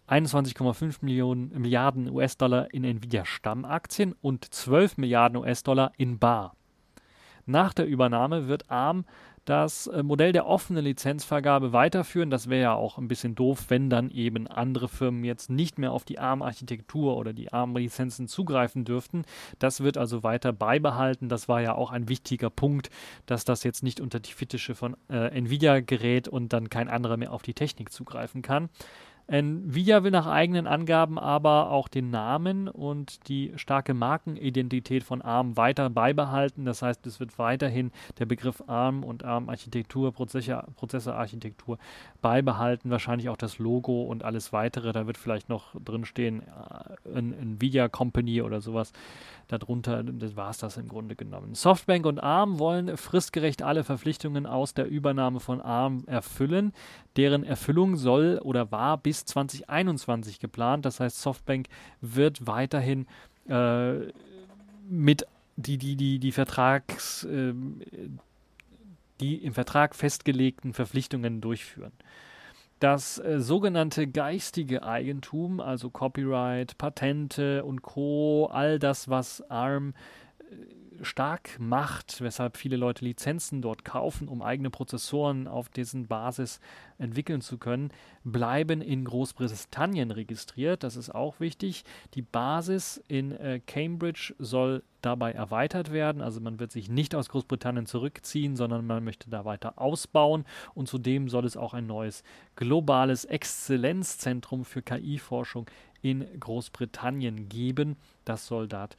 21,5 0.09 0.99
Millionen 1.01 1.49
Milliarden 1.59 2.11
US-Dollar 2.11 2.73
in 2.73 2.85
Nvidia 2.85 3.25
Stammaktien 3.25 4.15
und 4.21 4.53
12 4.53 4.99
Milliarden 4.99 5.39
US-Dollar 5.39 5.93
in 5.97 6.19
Bar. 6.19 6.55
Nach 7.47 7.73
der 7.73 7.87
Übernahme 7.87 8.47
wird 8.47 8.71
ARM 8.71 9.05
das 9.45 9.89
äh, 9.89 10.03
Modell 10.03 10.33
der 10.33 10.47
offenen 10.47 10.85
Lizenzvergabe 10.85 11.73
weiterführen. 11.73 12.31
Das 12.31 12.49
wäre 12.49 12.63
ja 12.63 12.75
auch 12.75 12.99
ein 12.99 13.09
bisschen 13.09 13.35
doof, 13.35 13.67
wenn 13.69 13.91
dann 13.91 14.11
eben 14.11 14.47
andere 14.47 14.89
Firmen 14.89 15.25
jetzt 15.25 15.51
nicht 15.51 15.79
mehr 15.79 15.93
auf 15.93 16.05
die 16.05 16.19
ARM-Architektur 16.19 17.17
oder 17.17 17.33
die 17.33 17.53
ARM-Lizenzen 17.53 18.29
zugreifen 18.29 18.85
dürften. 18.85 19.25
Das 19.59 19.81
wird 19.81 19.99
also 19.99 20.23
weiter 20.23 20.53
beibehalten. 20.53 21.29
Das 21.29 21.49
war 21.49 21.61
ja 21.61 21.75
auch 21.75 21.91
ein 21.91 22.09
wichtiger 22.09 22.51
Punkt, 22.51 22.91
dass 23.27 23.45
das 23.45 23.65
jetzt 23.65 23.83
nicht 23.83 24.01
unter 24.01 24.21
die 24.21 24.33
Fittiche 24.33 24.75
von 24.75 24.97
äh, 25.11 25.37
Nvidia 25.37 25.81
gerät 25.81 26.29
und 26.29 26.53
dann 26.53 26.71
kein 26.71 26.89
anderer 26.89 27.17
mehr 27.17 27.33
auf 27.33 27.43
die 27.43 27.55
Technik 27.55 27.91
zugreifen 27.91 28.43
kann. 28.43 28.69
Nvidia 29.29 30.03
will 30.03 30.11
nach 30.11 30.27
eigenen 30.27 30.67
Angaben 30.67 31.19
aber 31.19 31.71
auch 31.71 31.89
den 31.89 32.11
Namen 32.11 32.69
und 32.69 33.29
die 33.29 33.53
starke 33.57 33.95
Markenidentität 33.95 35.05
von 35.05 35.23
ARM 35.23 35.57
weiter 35.57 35.89
beibehalten. 35.91 36.65
Das 36.65 36.83
heißt, 36.83 37.07
es 37.07 37.21
wird 37.21 37.39
weiterhin 37.39 37.93
der 38.19 38.27
Begriff 38.27 38.63
ARM 38.67 39.05
und 39.05 39.25
ARM-Architektur, 39.25 40.13
Prozessorarchitektur 40.13 41.79
beibehalten. 42.21 42.91
Wahrscheinlich 42.91 43.29
auch 43.29 43.37
das 43.37 43.59
Logo 43.59 44.03
und 44.03 44.25
alles 44.25 44.53
weitere. 44.53 44.93
Da 44.93 45.07
wird 45.07 45.19
vielleicht 45.19 45.49
noch 45.49 45.75
drinstehen, 45.83 46.43
äh, 46.43 47.19
Nvidia 47.19 47.89
Company 47.89 48.43
oder 48.43 48.61
sowas 48.61 48.93
darunter, 49.49 50.03
war 50.37 50.51
es 50.51 50.59
das 50.59 50.77
im 50.77 50.89
Grunde 50.89 51.15
genommen. 51.15 51.55
Softbank 51.55 52.07
und 52.07 52.19
ARM 52.19 52.59
wollen 52.59 52.97
fristgerecht 52.97 53.63
alle 53.63 53.85
Verpflichtungen 53.85 54.47
aus 54.47 54.75
der 54.75 54.87
Übernahme 54.89 55.41
von 55.41 55.61
ARM 55.61 56.05
erfüllen. 56.07 56.73
Deren 57.17 57.45
Erfüllung 57.45 57.97
soll 57.97 58.41
oder 58.43 58.73
war 58.73 58.97
bis 58.97 59.12
2021 59.21 60.41
geplant. 60.41 60.85
Das 60.85 61.01
heißt, 61.01 61.21
Softbank 61.21 61.69
wird 62.01 62.47
weiterhin 62.47 63.07
äh, 63.49 63.95
mit 64.89 65.27
die, 65.57 65.79
die, 65.79 65.97
die, 65.97 66.19
die 66.19 66.33
Vertrags, 66.33 67.25
äh, 67.25 67.53
die 69.21 69.37
im 69.37 69.55
Vertrag 69.55 69.95
festgelegten 69.95 70.73
Verpflichtungen 70.73 71.41
durchführen. 71.41 71.93
Das 72.81 73.19
äh, 73.19 73.41
sogenannte 73.41 74.09
geistige 74.09 74.83
Eigentum, 74.83 75.61
also 75.61 75.89
Copyright, 75.89 76.77
Patente 76.79 77.65
und 77.65 77.83
Co., 77.83 78.47
all 78.47 78.81
das, 78.81 79.09
was 79.09 79.41
ARM 79.49 79.95
äh, 80.41 80.55
stark 81.03 81.59
macht, 81.59 82.21
weshalb 82.21 82.57
viele 82.57 82.77
Leute 82.77 83.05
Lizenzen 83.05 83.63
dort 83.63 83.85
kaufen, 83.85 84.29
um 84.29 84.43
eigene 84.43 84.71
Prozessoren 84.71 85.49
auf 85.49 85.69
dessen 85.69 86.07
Basis 86.07 86.61
entwickeln 86.99 87.41
zu 87.41 87.59
können, 87.59 87.91
bleiben 88.25 88.81
in 88.81 89.05
Großbritannien 89.05 90.11
registriert. 90.11 90.83
Das 90.83 90.97
ist 90.97 91.15
auch 91.15 91.41
wichtig. 91.41 91.85
Die 92.15 92.23
Basis 92.23 93.03
in 93.09 93.33
äh, 93.33 93.61
Cambridge 93.67 94.35
soll 94.39 94.83
dabei 95.01 95.33
erweitert 95.33 95.93
werden. 95.93 96.23
Also 96.23 96.41
man 96.41 96.61
wird 96.61 96.73
sich 96.73 96.89
nicht 96.89 97.15
aus 97.15 97.29
Großbritannien 97.29 97.87
zurückziehen, 97.87 98.57
sondern 98.57 98.87
man 98.87 99.05
möchte 99.05 99.29
da 99.29 99.45
weiter 99.45 99.79
ausbauen. 99.79 100.45
Und 100.75 100.89
zudem 100.89 101.29
soll 101.29 101.45
es 101.45 101.57
auch 101.57 101.75
ein 101.75 101.87
neues 101.87 102.23
globales 102.57 103.25
Exzellenzzentrum 103.25 104.65
für 104.65 104.83
KI-Forschung 104.83 105.67
in 106.03 106.27
Großbritannien 106.39 107.49
geben. 107.49 107.97
Das 108.25 108.47
soll 108.47 108.69
dort, 108.69 108.97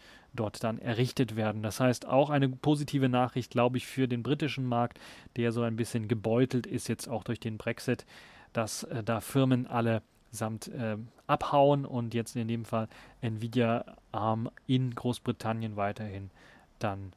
dann 0.59 0.79
errichtet 0.79 1.35
werden. 1.35 1.63
Das 1.63 1.79
heißt 1.79 2.07
auch 2.07 2.29
eine 2.29 2.49
positive 2.49 3.09
Nachricht, 3.09 3.51
glaube 3.51 3.77
ich, 3.77 3.87
für 3.87 4.07
den 4.07 4.23
britischen 4.23 4.65
Markt, 4.65 4.99
der 5.35 5.51
so 5.51 5.61
ein 5.61 5.75
bisschen 5.75 6.07
gebeutelt 6.07 6.65
ist 6.65 6.87
jetzt 6.87 7.07
auch 7.07 7.23
durch 7.23 7.39
den 7.39 7.57
Brexit 7.57 7.73
Brexit, 7.73 8.05
dass 8.53 8.83
äh, 8.83 9.03
da 9.03 9.19
Firmen 9.19 9.67
alle 9.67 10.01
samt 10.31 10.67
äh, 10.67 10.97
abhauen 11.27 11.85
und 11.85 12.13
jetzt 12.13 12.35
in 12.35 12.47
dem 12.47 12.65
Fall 12.65 12.87
Nvidia 13.21 13.85
ARM 14.11 14.49
in 14.67 14.93
Großbritannien 14.95 15.75
weiterhin 15.75 16.31
dann 16.79 17.13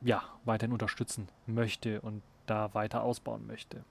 ja 0.00 0.22
weiterhin 0.44 0.72
unterstützen 0.72 1.28
möchte 1.46 2.00
und 2.00 2.22
da 2.46 2.74
weiter 2.74 3.02
ausbauen 3.02 3.46
möchte. 3.46 3.84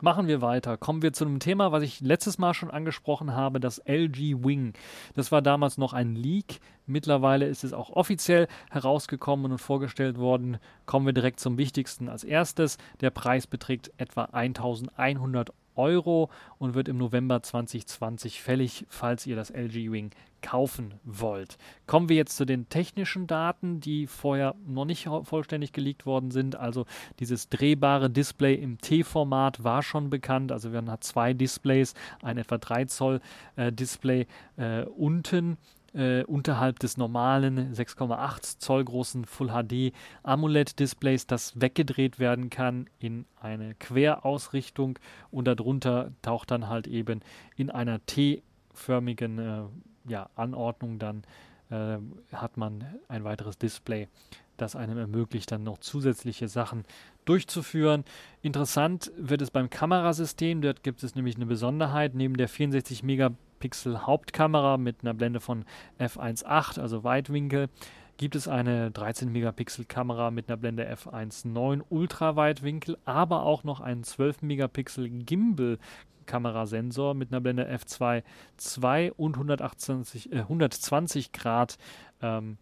Machen 0.00 0.26
wir 0.26 0.42
weiter. 0.42 0.76
Kommen 0.76 1.02
wir 1.02 1.12
zu 1.12 1.24
einem 1.24 1.38
Thema, 1.38 1.70
was 1.70 1.82
ich 1.82 2.00
letztes 2.00 2.38
Mal 2.38 2.52
schon 2.52 2.70
angesprochen 2.70 3.34
habe, 3.34 3.60
das 3.60 3.78
LG 3.78 4.44
Wing. 4.44 4.74
Das 5.14 5.30
war 5.30 5.40
damals 5.40 5.78
noch 5.78 5.92
ein 5.92 6.16
Leak. 6.16 6.60
Mittlerweile 6.86 7.46
ist 7.46 7.64
es 7.64 7.72
auch 7.72 7.90
offiziell 7.90 8.48
herausgekommen 8.70 9.52
und 9.52 9.58
vorgestellt 9.58 10.18
worden. 10.18 10.58
Kommen 10.84 11.06
wir 11.06 11.12
direkt 11.12 11.40
zum 11.40 11.58
Wichtigsten 11.58 12.08
als 12.08 12.24
erstes. 12.24 12.76
Der 13.00 13.10
Preis 13.10 13.46
beträgt 13.46 13.92
etwa 13.96 14.24
1100 14.24 15.50
Euro 15.76 16.30
und 16.58 16.74
wird 16.74 16.88
im 16.88 16.96
November 16.96 17.42
2020 17.42 18.42
fällig, 18.42 18.86
falls 18.88 19.26
ihr 19.26 19.36
das 19.36 19.50
LG 19.50 19.90
Wing 19.90 20.10
kaufen 20.44 20.94
wollt. 21.04 21.56
Kommen 21.86 22.10
wir 22.10 22.16
jetzt 22.16 22.36
zu 22.36 22.44
den 22.44 22.68
technischen 22.68 23.26
Daten, 23.26 23.80
die 23.80 24.06
vorher 24.06 24.54
noch 24.66 24.84
nicht 24.84 25.08
vollständig 25.22 25.72
geleakt 25.72 26.04
worden 26.04 26.30
sind. 26.30 26.54
Also 26.54 26.84
dieses 27.18 27.48
drehbare 27.48 28.10
Display 28.10 28.54
im 28.54 28.78
T-Format 28.78 29.64
war 29.64 29.82
schon 29.82 30.10
bekannt. 30.10 30.52
Also 30.52 30.70
wir 30.72 30.78
haben 30.84 31.00
zwei 31.00 31.32
Displays, 31.32 31.94
ein 32.22 32.36
etwa 32.36 32.58
3 32.58 32.84
Zoll 32.84 33.20
äh, 33.56 33.72
Display 33.72 34.26
äh, 34.58 34.82
unten 34.82 35.56
äh, 35.94 36.24
unterhalb 36.24 36.78
des 36.80 36.96
normalen 36.96 37.72
6,8 37.74 38.58
Zoll 38.58 38.84
großen 38.84 39.24
Full 39.24 39.48
HD 39.48 39.92
AMOLED 40.22 40.78
Displays, 40.78 41.26
das 41.26 41.60
weggedreht 41.60 42.18
werden 42.18 42.50
kann 42.50 42.88
in 42.98 43.26
eine 43.40 43.74
Querausrichtung 43.76 44.98
und 45.30 45.46
darunter 45.46 46.12
taucht 46.22 46.50
dann 46.50 46.68
halt 46.68 46.86
eben 46.86 47.20
in 47.56 47.70
einer 47.70 48.04
T-förmigen 48.06 49.38
äh, 49.38 49.62
ja, 50.06 50.28
Anordnung 50.34 50.98
dann 50.98 51.22
äh, 51.70 51.98
hat 52.32 52.56
man 52.56 52.84
ein 53.08 53.24
weiteres 53.24 53.58
Display, 53.58 54.08
das 54.56 54.76
einem 54.76 54.98
ermöglicht, 54.98 55.50
dann 55.50 55.64
noch 55.64 55.78
zusätzliche 55.78 56.48
Sachen 56.48 56.84
durchzuführen. 57.24 58.04
Interessant 58.42 59.10
wird 59.16 59.42
es 59.42 59.50
beim 59.50 59.70
Kamerasystem. 59.70 60.60
Dort 60.60 60.82
gibt 60.82 61.02
es 61.02 61.14
nämlich 61.14 61.36
eine 61.36 61.46
Besonderheit. 61.46 62.14
Neben 62.14 62.36
der 62.36 62.48
64 62.48 63.02
Megapixel 63.02 63.38
Hauptkamera 63.72 64.76
mit 64.76 64.98
einer 65.02 65.14
Blende 65.14 65.40
von 65.40 65.64
f1.8, 65.98 66.80
also 66.80 67.04
Weitwinkel, 67.04 67.68
gibt 68.16 68.36
es 68.36 68.48
eine 68.48 68.90
13 68.90 69.32
Megapixel 69.32 69.84
Kamera 69.84 70.30
mit 70.30 70.48
einer 70.48 70.56
Blende 70.56 70.90
f1.9 70.90 71.82
Ultraweitwinkel, 71.88 72.98
aber 73.04 73.42
auch 73.42 73.64
noch 73.64 73.80
einen 73.80 74.04
12 74.04 74.42
Megapixel 74.42 75.08
Gimbal 75.08 75.78
Kamerasensor 76.26 77.14
mit 77.14 77.32
einer 77.32 77.40
Blende 77.40 77.68
f2.2 77.68 79.12
und 79.12 79.34
128, 79.34 80.32
äh, 80.32 80.38
120 80.40 81.32
Grad 81.32 81.76
ähm, 82.22 82.58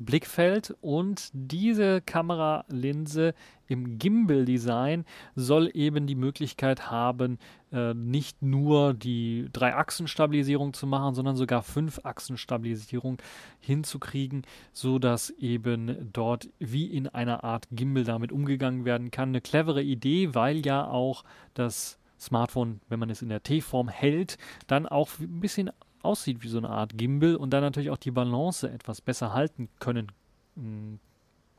Blickfeld 0.00 0.74
und 0.80 1.30
diese 1.32 2.00
Kameralinse 2.00 3.34
im 3.66 3.98
Gimbal-Design 3.98 5.04
soll 5.34 5.70
eben 5.72 6.06
die 6.06 6.14
Möglichkeit 6.14 6.90
haben, 6.90 7.38
äh, 7.72 7.94
nicht 7.94 8.42
nur 8.42 8.94
die 8.94 9.48
Drei-Achsen-Stabilisierung 9.52 10.74
zu 10.74 10.86
machen, 10.86 11.14
sondern 11.14 11.36
sogar 11.36 11.62
Fünf-Achsen-Stabilisierung 11.62 13.18
hinzukriegen, 13.60 14.42
sodass 14.72 15.30
eben 15.30 16.10
dort 16.12 16.48
wie 16.58 16.86
in 16.86 17.08
einer 17.08 17.44
Art 17.44 17.66
Gimbal 17.70 18.04
damit 18.04 18.32
umgegangen 18.32 18.84
werden 18.84 19.10
kann. 19.10 19.30
Eine 19.30 19.40
clevere 19.40 19.82
Idee, 19.82 20.34
weil 20.34 20.64
ja 20.66 20.86
auch 20.86 21.24
das 21.54 21.98
Smartphone, 22.18 22.80
wenn 22.88 23.00
man 23.00 23.10
es 23.10 23.22
in 23.22 23.28
der 23.28 23.42
T-Form 23.42 23.88
hält, 23.88 24.38
dann 24.66 24.86
auch 24.86 25.10
ein 25.18 25.40
bisschen 25.40 25.70
aussieht 26.04 26.42
wie 26.42 26.48
so 26.48 26.58
eine 26.58 26.70
Art 26.70 26.96
Gimbal 26.96 27.36
und 27.36 27.50
dann 27.50 27.62
natürlich 27.62 27.90
auch 27.90 27.98
die 27.98 28.10
Balance 28.10 28.68
etwas 28.70 29.00
besser 29.00 29.32
halten 29.32 29.68
können 29.78 30.12
hm, 30.56 30.98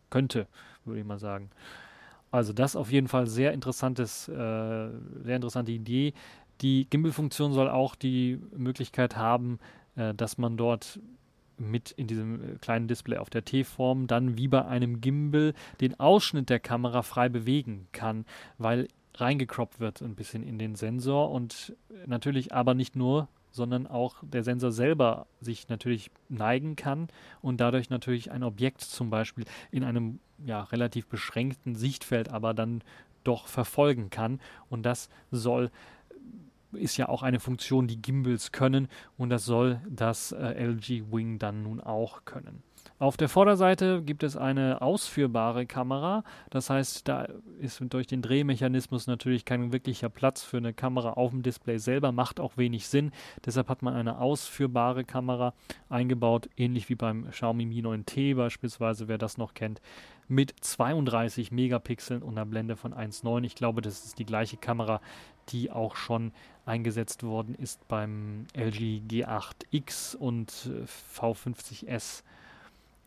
könnte, 0.09 0.47
würde 0.85 0.99
ich 0.99 1.05
mal 1.05 1.19
sagen. 1.19 1.49
Also 2.31 2.53
das 2.53 2.75
auf 2.75 2.91
jeden 2.91 3.07
Fall 3.07 3.27
sehr 3.27 3.53
interessantes, 3.53 4.27
äh, 4.27 4.33
sehr 4.33 5.35
interessante 5.35 5.71
Idee. 5.71 6.13
Die 6.61 6.87
Gimbal-Funktion 6.89 7.53
soll 7.53 7.69
auch 7.69 7.95
die 7.95 8.39
Möglichkeit 8.55 9.15
haben, 9.15 9.59
äh, 9.95 10.13
dass 10.13 10.37
man 10.37 10.57
dort 10.57 10.99
mit 11.57 11.91
in 11.91 12.07
diesem 12.07 12.41
äh, 12.41 12.55
kleinen 12.59 12.87
Display 12.87 13.17
auf 13.17 13.29
der 13.29 13.45
T-Form 13.45 14.07
dann 14.07 14.37
wie 14.37 14.47
bei 14.47 14.65
einem 14.65 15.01
Gimbal 15.01 15.53
den 15.81 15.99
Ausschnitt 15.99 16.49
der 16.49 16.59
Kamera 16.59 17.01
frei 17.01 17.29
bewegen 17.29 17.87
kann, 17.91 18.25
weil 18.57 18.87
reingekroppt 19.15 19.79
wird 19.79 20.01
ein 20.01 20.15
bisschen 20.15 20.43
in 20.43 20.59
den 20.59 20.75
Sensor 20.75 21.31
und 21.31 21.75
natürlich 22.05 22.53
aber 22.53 22.73
nicht 22.73 22.95
nur, 22.95 23.27
sondern 23.55 23.87
auch 23.87 24.15
der 24.21 24.43
Sensor 24.43 24.71
selber 24.71 25.27
sich 25.39 25.69
natürlich 25.69 26.11
neigen 26.29 26.75
kann 26.75 27.07
und 27.41 27.59
dadurch 27.61 27.89
natürlich 27.89 28.31
ein 28.31 28.43
Objekt 28.43 28.81
zum 28.81 29.09
Beispiel 29.09 29.45
in 29.71 29.83
einem 29.83 30.19
ja, 30.45 30.61
relativ 30.63 31.07
beschränkten 31.07 31.75
Sichtfeld 31.75 32.29
aber 32.29 32.53
dann 32.53 32.83
doch 33.23 33.47
verfolgen 33.47 34.09
kann 34.09 34.39
und 34.69 34.83
das 34.83 35.09
soll 35.31 35.71
ist 36.73 36.97
ja 36.97 37.07
auch 37.07 37.23
eine 37.23 37.39
Funktion, 37.39 37.87
die 37.87 38.01
Gimbals 38.01 38.51
können 38.51 38.89
und 39.17 39.29
das 39.29 39.45
soll 39.45 39.79
das 39.89 40.33
äh, 40.33 40.61
LG 40.61 41.05
Wing 41.09 41.39
dann 41.39 41.63
nun 41.63 41.79
auch 41.79 42.25
können. 42.25 42.63
Auf 42.97 43.17
der 43.17 43.27
Vorderseite 43.27 44.01
gibt 44.01 44.23
es 44.23 44.37
eine 44.37 44.81
ausführbare 44.81 45.65
Kamera. 45.65 46.23
Das 46.49 46.69
heißt, 46.69 47.07
da 47.07 47.27
ist 47.59 47.81
durch 47.89 48.07
den 48.07 48.21
Drehmechanismus 48.21 49.07
natürlich 49.07 49.43
kein 49.43 49.73
wirklicher 49.73 50.09
Platz 50.09 50.43
für 50.43 50.57
eine 50.57 50.73
Kamera 50.73 51.11
auf 51.11 51.31
dem 51.31 51.43
Display 51.43 51.77
selber, 51.77 52.11
macht 52.11 52.39
auch 52.39 52.57
wenig 52.57 52.87
Sinn. 52.87 53.11
Deshalb 53.45 53.67
hat 53.67 53.81
man 53.81 53.95
eine 53.95 54.19
ausführbare 54.19 55.03
Kamera 55.03 55.53
eingebaut, 55.89 56.49
ähnlich 56.55 56.87
wie 56.89 56.95
beim 56.95 57.29
Xiaomi 57.29 57.65
Mi 57.65 57.81
9T 57.81 58.35
beispielsweise, 58.35 59.07
wer 59.07 59.17
das 59.17 59.37
noch 59.37 59.53
kennt, 59.53 59.81
mit 60.27 60.55
32 60.61 61.51
Megapixeln 61.51 62.23
und 62.23 62.37
einer 62.37 62.45
Blende 62.45 62.75
von 62.75 62.93
1,9. 62.93 63.43
Ich 63.43 63.55
glaube, 63.55 63.81
das 63.81 64.05
ist 64.05 64.19
die 64.19 64.25
gleiche 64.25 64.57
Kamera, 64.57 65.01
die 65.49 65.71
auch 65.71 65.95
schon 65.95 66.31
eingesetzt 66.65 67.23
worden 67.23 67.55
ist 67.55 67.87
beim 67.87 68.47
LG 68.55 69.01
G8X 69.07 70.15
und 70.15 70.69
äh, 70.71 70.85
V50S. 71.19 72.23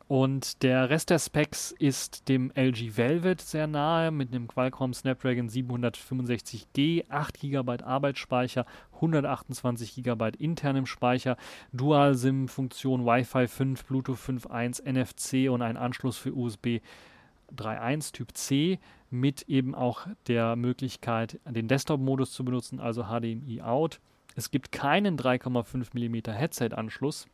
Und 0.08 0.62
der 0.62 0.88
Rest 0.88 1.10
der 1.10 1.18
Specs 1.18 1.70
ist 1.70 2.30
dem 2.30 2.50
LG 2.54 2.96
Velvet 2.96 3.42
sehr 3.42 3.66
nahe 3.66 4.10
mit 4.10 4.32
einem 4.32 4.48
Qualcomm 4.48 4.94
Snapdragon 4.94 5.50
765G, 5.50 7.04
8 7.10 7.40
GB 7.40 7.82
Arbeitsspeicher, 7.84 8.64
128 8.94 10.02
GB 10.02 10.30
internem 10.38 10.86
Speicher, 10.86 11.36
Dual-SIM-Funktion, 11.74 13.04
Wi-Fi 13.04 13.46
5, 13.48 13.84
Bluetooth 13.84 14.16
5.1, 14.16 14.82
NFC 14.90 15.50
und 15.52 15.60
ein 15.60 15.76
Anschluss 15.76 16.16
für 16.16 16.34
USB 16.34 16.80
3.1 17.54 18.12
Typ 18.12 18.34
C 18.34 18.78
mit 19.10 19.42
eben 19.42 19.74
auch 19.74 20.06
der 20.26 20.56
Möglichkeit, 20.56 21.38
den 21.44 21.68
Desktop-Modus 21.68 22.32
zu 22.32 22.46
benutzen, 22.46 22.80
also 22.80 23.04
HDMI 23.04 23.60
out. 23.60 24.00
Es 24.36 24.50
gibt 24.50 24.72
keinen 24.72 25.18
3,5 25.18 25.88
mm 25.92 26.32
Headset-Anschluss 26.32 27.26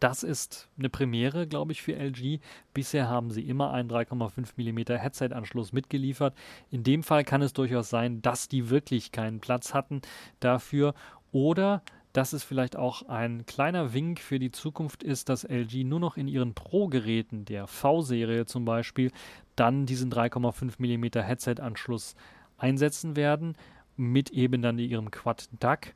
das 0.00 0.22
ist 0.22 0.68
eine 0.78 0.88
Premiere, 0.88 1.46
glaube 1.46 1.72
ich, 1.72 1.82
für 1.82 1.94
LG. 1.94 2.40
Bisher 2.74 3.08
haben 3.08 3.30
sie 3.30 3.42
immer 3.42 3.72
einen 3.72 3.90
3,5 3.90 4.52
mm 4.56 4.98
Headset-Anschluss 4.98 5.72
mitgeliefert. 5.72 6.34
In 6.70 6.82
dem 6.82 7.02
Fall 7.02 7.24
kann 7.24 7.42
es 7.42 7.52
durchaus 7.52 7.90
sein, 7.90 8.22
dass 8.22 8.48
die 8.48 8.70
wirklich 8.70 9.12
keinen 9.12 9.40
Platz 9.40 9.74
hatten 9.74 10.00
dafür 10.40 10.94
oder 11.32 11.82
dass 12.12 12.34
es 12.34 12.44
vielleicht 12.44 12.76
auch 12.76 13.08
ein 13.08 13.46
kleiner 13.46 13.94
Wink 13.94 14.20
für 14.20 14.38
die 14.38 14.50
Zukunft 14.50 15.02
ist, 15.02 15.28
dass 15.28 15.44
LG 15.44 15.84
nur 15.84 16.00
noch 16.00 16.16
in 16.16 16.28
ihren 16.28 16.54
Pro-Geräten, 16.54 17.44
der 17.46 17.66
V-Serie 17.66 18.44
zum 18.44 18.64
Beispiel, 18.64 19.10
dann 19.56 19.86
diesen 19.86 20.12
3,5 20.12 20.74
mm 20.78 21.22
Headset-Anschluss 21.22 22.14
einsetzen 22.58 23.16
werden, 23.16 23.56
mit 23.96 24.30
eben 24.30 24.62
dann 24.62 24.78
ihrem 24.78 25.10
Quad-DAC 25.10 25.94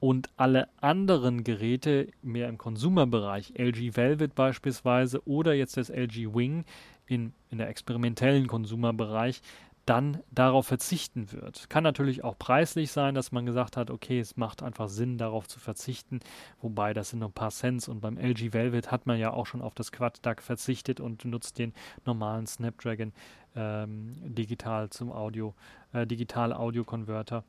und 0.00 0.28
alle 0.36 0.68
anderen 0.80 1.44
Geräte 1.44 2.08
mehr 2.22 2.48
im 2.48 2.58
Konsumerbereich, 2.58 3.54
LG 3.56 3.96
Velvet 3.96 4.34
beispielsweise 4.34 5.26
oder 5.26 5.54
jetzt 5.54 5.76
das 5.76 5.88
LG 5.90 6.34
Wing 6.34 6.64
in, 7.06 7.32
in 7.50 7.58
der 7.58 7.68
experimentellen 7.68 8.46
Konsumerbereich, 8.46 9.40
dann 9.86 10.20
darauf 10.32 10.66
verzichten 10.66 11.30
wird. 11.30 11.70
Kann 11.70 11.84
natürlich 11.84 12.24
auch 12.24 12.36
preislich 12.36 12.90
sein, 12.90 13.14
dass 13.14 13.30
man 13.30 13.46
gesagt 13.46 13.76
hat, 13.76 13.88
okay, 13.88 14.18
es 14.18 14.36
macht 14.36 14.64
einfach 14.64 14.88
Sinn, 14.88 15.16
darauf 15.16 15.46
zu 15.46 15.60
verzichten, 15.60 16.18
wobei 16.60 16.92
das 16.92 17.10
sind 17.10 17.20
nur 17.20 17.28
ein 17.28 17.32
paar 17.32 17.52
Cents 17.52 17.86
und 17.88 18.00
beim 18.00 18.18
LG 18.18 18.52
Velvet 18.52 18.90
hat 18.90 19.06
man 19.06 19.18
ja 19.18 19.32
auch 19.32 19.46
schon 19.46 19.62
auf 19.62 19.74
das 19.76 19.92
Quad-DAC 19.92 20.42
verzichtet 20.42 21.00
und 21.00 21.24
nutzt 21.24 21.58
den 21.58 21.72
normalen 22.04 22.48
Snapdragon 22.48 23.12
ähm, 23.54 24.16
digital 24.24 24.90
zum 24.90 25.12
Audio, 25.12 25.54
äh, 25.92 26.04
digital 26.04 26.52
Audio-Converter 26.52 27.44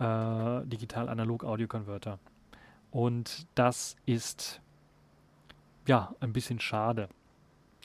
äh, 0.00 0.66
Digital-Analog-Audio-Converter. 0.66 2.18
Und 2.90 3.46
das 3.54 3.96
ist 4.06 4.60
ja 5.86 6.14
ein 6.20 6.32
bisschen 6.32 6.58
schade. 6.58 7.08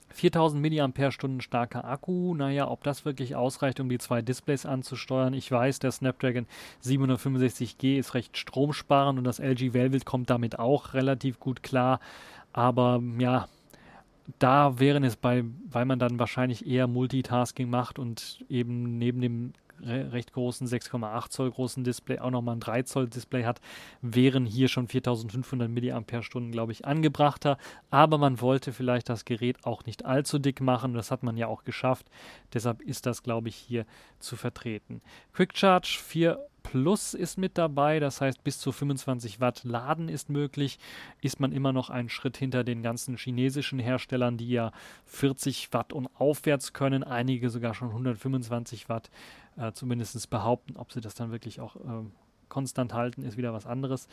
4000 0.10 0.62
mAh 0.62 1.42
starker 1.42 1.84
Akku, 1.84 2.34
naja, 2.36 2.70
ob 2.70 2.84
das 2.84 3.04
wirklich 3.04 3.36
ausreicht, 3.36 3.82
um 3.82 3.90
die 3.90 3.98
zwei 3.98 4.22
Displays 4.22 4.66
anzusteuern. 4.66 5.34
Ich 5.34 5.52
weiß, 5.52 5.80
der 5.80 5.92
Snapdragon 5.92 6.48
765G 6.84 7.98
ist 7.98 8.14
recht 8.14 8.38
stromsparend 8.38 9.20
und 9.20 9.26
das 9.26 9.40
LG 9.40 9.74
Velvet 9.74 10.06
kommt 10.06 10.30
damit 10.30 10.58
auch 10.58 10.94
relativ 10.94 11.40
gut 11.40 11.64
klar. 11.64 12.00
Aber 12.54 13.02
ja, 13.20 13.48
da 14.40 14.80
wären 14.80 15.04
es 15.04 15.18
bei, 15.18 15.44
weil 15.70 15.86
man 15.86 16.00
dann 16.00 16.18
wahrscheinlich 16.18 16.66
eher 16.66 16.88
Multitasking 16.88 17.70
macht 17.70 18.00
und 18.00 18.46
eben 18.48 18.98
neben 18.98 19.20
dem 19.20 19.54
recht 19.82 20.34
großen 20.34 20.68
6,8 20.68 21.30
Zoll 21.30 21.52
großen 21.52 21.84
Display 21.84 22.20
auch 22.20 22.32
nochmal 22.32 22.56
ein 22.56 22.60
3 22.60 22.84
Zoll 22.84 23.08
Display 23.08 23.44
hat, 23.44 23.62
wären 24.02 24.46
hier 24.46 24.68
schon 24.68 24.88
4500 24.88 25.70
mAh, 25.70 26.52
glaube 26.52 26.72
ich, 26.72 26.86
angebrachter. 26.86 27.58
Aber 27.90 28.18
man 28.18 28.42
wollte 28.42 28.74
vielleicht 28.74 29.10
das 29.10 29.26
Gerät 29.26 29.66
auch 29.66 29.86
nicht 29.86 30.06
allzu 30.06 30.40
dick 30.40 30.62
machen. 30.62 30.94
Das 30.94 31.12
hat 31.12 31.24
man 31.24 31.38
ja 31.38 31.48
auch 31.48 31.64
geschafft. 31.64 32.10
Deshalb 32.54 32.82
ist 32.82 33.06
das, 33.06 33.24
glaube 33.24 33.50
ich, 33.50 33.56
hier 33.56 33.86
zu 34.20 34.36
vertreten. 34.36 35.02
Quick 35.34 35.58
Charge 35.58 35.98
4 36.02 36.40
Plus 36.72 37.14
ist 37.14 37.38
mit 37.38 37.60
dabei, 37.60 38.00
das 38.00 38.22
heißt 38.22 38.44
bis 38.44 38.58
zu 38.58 38.72
25 38.72 39.40
Watt 39.40 39.64
Laden 39.64 40.10
ist 40.10 40.32
möglich. 40.32 40.80
Ist 41.22 41.40
man 41.40 41.52
immer 41.52 41.72
noch 41.72 41.92
einen 41.92 42.10
Schritt 42.10 42.38
hinter 42.38 42.64
den 42.64 42.82
ganzen 42.82 43.18
chinesischen 43.18 43.78
Herstellern, 43.78 44.36
die 44.36 44.50
ja 44.50 44.72
40 45.06 45.72
Watt 45.74 45.94
und 45.94 46.08
aufwärts 46.16 46.74
können, 46.74 47.04
einige 47.04 47.52
sogar 47.52 47.76
schon 47.76 47.90
125 47.90 48.90
Watt 48.90 49.12
äh, 49.58 49.74
zumindest 49.74 50.30
behaupten. 50.32 50.76
Ob 50.76 50.92
sie 50.92 51.02
das 51.02 51.14
dann 51.14 51.32
wirklich 51.32 51.62
auch 51.62 51.76
äh, 51.76 52.04
konstant 52.50 52.96
halten, 52.96 53.22
ist 53.22 53.38
wieder 53.38 53.54
was 53.54 53.68
anderes. 53.68 54.08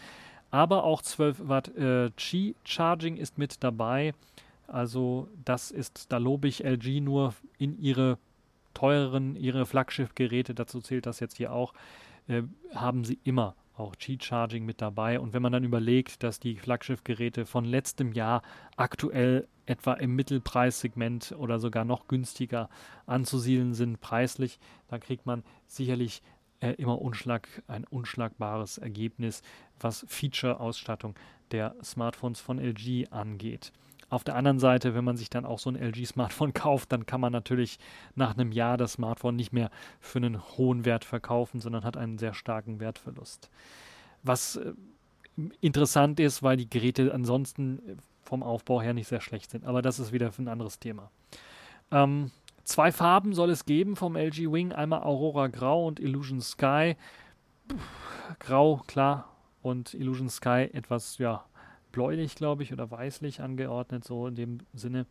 Aber 0.50 0.84
auch 0.84 1.00
12 1.00 1.48
Watt 1.48 1.74
äh, 1.74 2.10
Qi-Charging 2.10 3.16
ist 3.16 3.38
mit 3.38 3.64
dabei. 3.64 4.12
Also 4.66 5.28
das 5.42 5.70
ist, 5.70 6.12
da 6.12 6.18
lobe 6.18 6.48
ich 6.48 6.62
LG 6.62 7.00
nur 7.00 7.34
in 7.56 7.78
ihre 7.80 8.18
teureren, 8.74 9.36
ihre 9.36 9.64
Flaggschiff-Geräte, 9.64 10.54
dazu 10.54 10.82
zählt 10.82 11.06
das 11.06 11.18
jetzt 11.20 11.38
hier 11.38 11.52
auch, 11.52 11.72
äh, 12.28 12.42
haben 12.74 13.04
sie 13.04 13.18
immer 13.24 13.56
auch 13.74 13.96
Qi-Charging 13.96 14.64
mit 14.64 14.80
dabei. 14.80 15.18
Und 15.18 15.32
wenn 15.32 15.42
man 15.42 15.52
dann 15.52 15.64
überlegt, 15.64 16.22
dass 16.22 16.40
die 16.40 16.56
Flaggschiff-Geräte 16.56 17.46
von 17.46 17.64
letztem 17.64 18.12
Jahr 18.12 18.42
aktuell 18.76 19.48
etwa 19.66 19.94
im 19.94 20.14
Mittelpreissegment 20.14 21.34
oder 21.38 21.58
sogar 21.58 21.84
noch 21.84 22.08
günstiger 22.08 22.68
anzusiedeln 23.06 23.74
sind 23.74 24.00
preislich, 24.00 24.58
dann 24.88 25.00
kriegt 25.00 25.24
man 25.26 25.42
sicherlich 25.66 26.22
äh, 26.60 26.72
immer 26.72 27.00
Unschlag, 27.00 27.48
ein 27.66 27.84
unschlagbares 27.84 28.78
Ergebnis, 28.78 29.42
was 29.80 30.04
Feature-Ausstattung 30.08 31.14
der 31.50 31.74
Smartphones 31.82 32.40
von 32.40 32.58
LG 32.58 33.08
angeht. 33.10 33.72
Auf 34.12 34.24
der 34.24 34.36
anderen 34.36 34.58
Seite, 34.58 34.94
wenn 34.94 35.04
man 35.04 35.16
sich 35.16 35.30
dann 35.30 35.46
auch 35.46 35.58
so 35.58 35.70
ein 35.70 35.74
LG-Smartphone 35.74 36.52
kauft, 36.52 36.92
dann 36.92 37.06
kann 37.06 37.22
man 37.22 37.32
natürlich 37.32 37.78
nach 38.14 38.36
einem 38.36 38.52
Jahr 38.52 38.76
das 38.76 38.92
Smartphone 38.92 39.36
nicht 39.36 39.54
mehr 39.54 39.70
für 40.00 40.18
einen 40.18 40.42
hohen 40.58 40.84
Wert 40.84 41.06
verkaufen, 41.06 41.60
sondern 41.60 41.82
hat 41.82 41.96
einen 41.96 42.18
sehr 42.18 42.34
starken 42.34 42.78
Wertverlust. 42.78 43.48
Was 44.22 44.56
äh, 44.56 44.74
interessant 45.62 46.20
ist, 46.20 46.42
weil 46.42 46.58
die 46.58 46.68
Geräte 46.68 47.14
ansonsten 47.14 47.98
vom 48.22 48.42
Aufbau 48.42 48.82
her 48.82 48.92
nicht 48.92 49.08
sehr 49.08 49.22
schlecht 49.22 49.50
sind. 49.50 49.64
Aber 49.64 49.80
das 49.80 49.98
ist 49.98 50.12
wieder 50.12 50.30
ein 50.38 50.48
anderes 50.48 50.78
Thema. 50.78 51.10
Ähm, 51.90 52.32
zwei 52.64 52.92
Farben 52.92 53.32
soll 53.32 53.48
es 53.48 53.64
geben 53.64 53.96
vom 53.96 54.14
LG 54.14 54.52
Wing. 54.52 54.72
Einmal 54.72 55.04
Aurora 55.04 55.46
Grau 55.46 55.86
und 55.86 56.00
Illusion 56.00 56.42
Sky. 56.42 56.96
Grau, 58.40 58.82
klar. 58.86 59.30
Und 59.62 59.94
Illusion 59.94 60.28
Sky 60.28 60.68
etwas, 60.70 61.16
ja, 61.16 61.46
bläulich, 61.92 62.34
glaube 62.34 62.62
ich, 62.62 62.72
oder 62.72 62.90
weißlich 62.90 63.40
angeordnet, 63.40 64.04
so 64.04 64.26
in 64.26 64.34
dem 64.34 64.58
Sinne. 64.72 65.06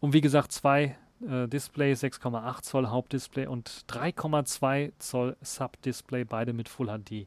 Und 0.00 0.12
wie 0.12 0.20
gesagt, 0.20 0.52
zwei 0.52 0.96
äh, 1.26 1.46
Displays, 1.48 2.02
6,8 2.02 2.62
Zoll 2.62 2.88
Hauptdisplay 2.88 3.46
und 3.46 3.84
3,2 3.88 4.92
Zoll 4.98 5.36
Subdisplay, 5.40 6.24
beide 6.24 6.52
mit 6.52 6.68
Full 6.68 6.88
HD 6.88 7.26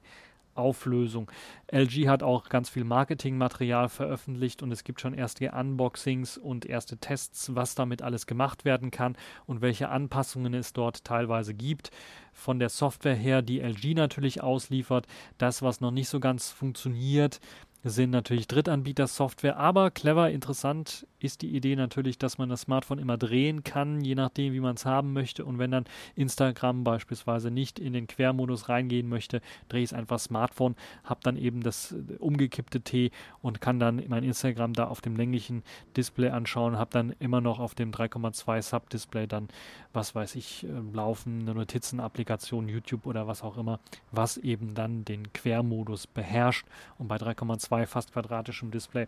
Auflösung. 0.60 1.32
LG 1.72 2.08
hat 2.08 2.22
auch 2.22 2.50
ganz 2.50 2.70
viel 2.70 2.84
Marketingmaterial 2.84 3.90
veröffentlicht 3.90 4.62
und 4.62 4.72
es 4.72 4.84
gibt 4.84 5.00
schon 5.00 5.14
erste 5.14 5.52
Unboxings 5.52 6.38
und 6.38 6.66
erste 6.66 6.98
Tests, 6.98 7.56
was 7.56 7.76
damit 7.76 8.02
alles 8.02 8.28
gemacht 8.28 8.66
werden 8.66 8.92
kann 8.92 9.16
und 9.46 9.62
welche 9.62 9.90
Anpassungen 9.90 10.54
es 10.54 10.74
dort 10.74 11.06
teilweise 11.06 11.54
gibt. 11.54 11.92
Von 12.34 12.60
der 12.60 12.70
Software 12.70 13.16
her, 13.16 13.42
die 13.42 13.62
LG 13.62 13.96
natürlich 13.96 14.44
ausliefert, 14.44 15.08
das, 15.38 15.62
was 15.62 15.82
noch 15.82 15.92
nicht 15.92 16.10
so 16.10 16.20
ganz 16.20 16.52
funktioniert, 16.52 17.40
sind 17.84 18.10
natürlich 18.10 18.48
Drittanbieter-Software, 18.48 19.58
aber 19.58 19.90
clever, 19.90 20.30
interessant 20.30 21.08
ist 21.20 21.42
die 21.42 21.56
Idee 21.56 21.76
natürlich, 21.76 22.18
dass 22.18 22.38
man 22.38 22.50
das 22.50 22.62
Smartphone 22.62 23.00
immer 23.00 23.18
drehen 23.18 23.64
kann, 23.64 24.02
je 24.02 24.16
nachdem, 24.16 24.54
wie 24.54 24.60
man 24.60 24.76
es 24.76 24.86
haben 24.86 25.14
möchte. 25.14 25.46
Und 25.46 25.60
wenn 25.60 25.72
dann 25.72 25.86
Instagram 26.16 26.84
beispielsweise 26.84 27.52
nicht 27.52 27.80
in 27.80 27.94
den 27.94 28.08
Quermodus 28.08 28.68
reingehen 28.68 29.08
möchte, 29.08 29.42
drehe 29.70 29.84
ich 29.84 29.92
es 29.92 29.94
einfach 29.94 30.20
Smartphone, 30.20 30.76
habe 31.04 31.22
dann 31.24 31.38
eben 31.38 31.62
das 31.62 31.94
äh, 31.94 32.16
umgekippte 32.20 32.82
T 32.82 33.12
und 33.42 33.62
kann 33.62 33.80
dann 33.80 34.04
mein 34.08 34.24
Instagram 34.24 34.74
da 34.74 34.88
auf 34.88 35.00
dem 35.02 35.16
länglichen 35.16 35.64
Display 35.96 36.30
anschauen, 36.30 36.78
habe 36.78 36.92
dann 36.92 37.16
immer 37.20 37.40
noch 37.42 37.60
auf 37.60 37.76
dem 37.76 37.92
3,2 37.92 38.62
Sub-Display 38.62 39.28
dann, 39.28 39.48
was 39.94 40.16
weiß 40.16 40.36
ich, 40.36 40.66
äh, 40.66 40.68
laufen, 40.94 41.42
eine 41.42 41.54
Notizen-Applikation, 41.54 42.68
YouTube 42.68 43.06
oder 43.06 43.28
was 43.28 43.42
auch 43.42 43.58
immer, 43.58 43.80
was 44.12 44.38
eben 44.38 44.74
dann 44.74 45.06
den 45.06 45.32
Quermodus 45.32 46.08
beherrscht. 46.08 46.66
Und 46.98 47.08
bei 47.08 47.18
3,2 47.18 47.69
2 47.70 47.86
fast 47.86 48.12
quadratischem 48.14 48.72
Display 48.72 49.08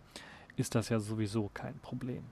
ist 0.56 0.76
das 0.76 0.90
ja 0.90 1.00
sowieso 1.00 1.50
kein 1.54 1.80
Problem. 1.80 2.24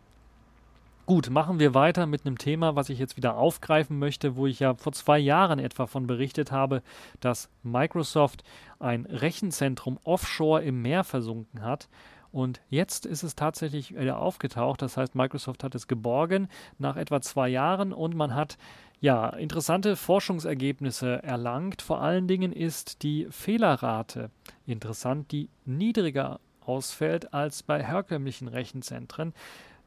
Gut, 1.08 1.32
machen 1.32 1.58
wir 1.58 1.74
weiter 1.74 2.06
mit 2.06 2.24
einem 2.24 2.38
Thema, 2.38 2.76
was 2.76 2.90
ich 2.90 3.00
jetzt 3.00 3.18
wieder 3.18 3.36
aufgreifen 3.36 3.98
möchte, 3.98 4.36
wo 4.36 4.46
ich 4.46 4.60
ja 4.60 4.76
vor 4.76 4.94
zwei 4.94 5.18
Jahren 5.18 5.58
etwa 5.58 5.88
von 5.88 6.06
berichtet 6.06 6.52
habe, 6.52 6.84
dass 7.20 7.50
Microsoft 7.64 8.44
ein 8.78 9.08
Rechenzentrum 9.08 9.98
offshore 10.04 10.62
im 10.62 10.84
Meer 10.84 11.04
versunken 11.04 11.64
hat. 11.64 11.90
Und 12.32 12.62
jetzt 12.70 13.08
ist 13.08 13.24
es 13.24 13.34
tatsächlich 13.34 13.98
wieder 13.98 14.20
aufgetaucht. 14.20 14.84
Das 14.84 14.98
heißt, 14.98 15.16
Microsoft 15.16 15.64
hat 15.64 15.74
es 15.74 15.88
geborgen 15.88 16.48
nach 16.78 16.96
etwa 16.96 17.22
zwei 17.22 17.50
Jahren 17.50 17.92
und 17.92 18.14
man 18.16 18.36
hat 18.36 18.60
ja 19.02 19.30
interessante 19.30 19.96
Forschungsergebnisse 19.96 21.24
erlangt. 21.24 21.82
Vor 21.82 22.02
allen 22.02 22.28
Dingen 22.28 22.52
ist 22.52 23.04
die 23.04 23.28
Fehlerrate 23.30 24.30
interessant, 24.66 25.32
die 25.32 25.50
niedriger 25.66 26.40
ausfällt 26.62 27.34
als 27.34 27.64
bei 27.64 27.84
herkömmlichen 27.84 28.48
Rechenzentren. 28.48 29.34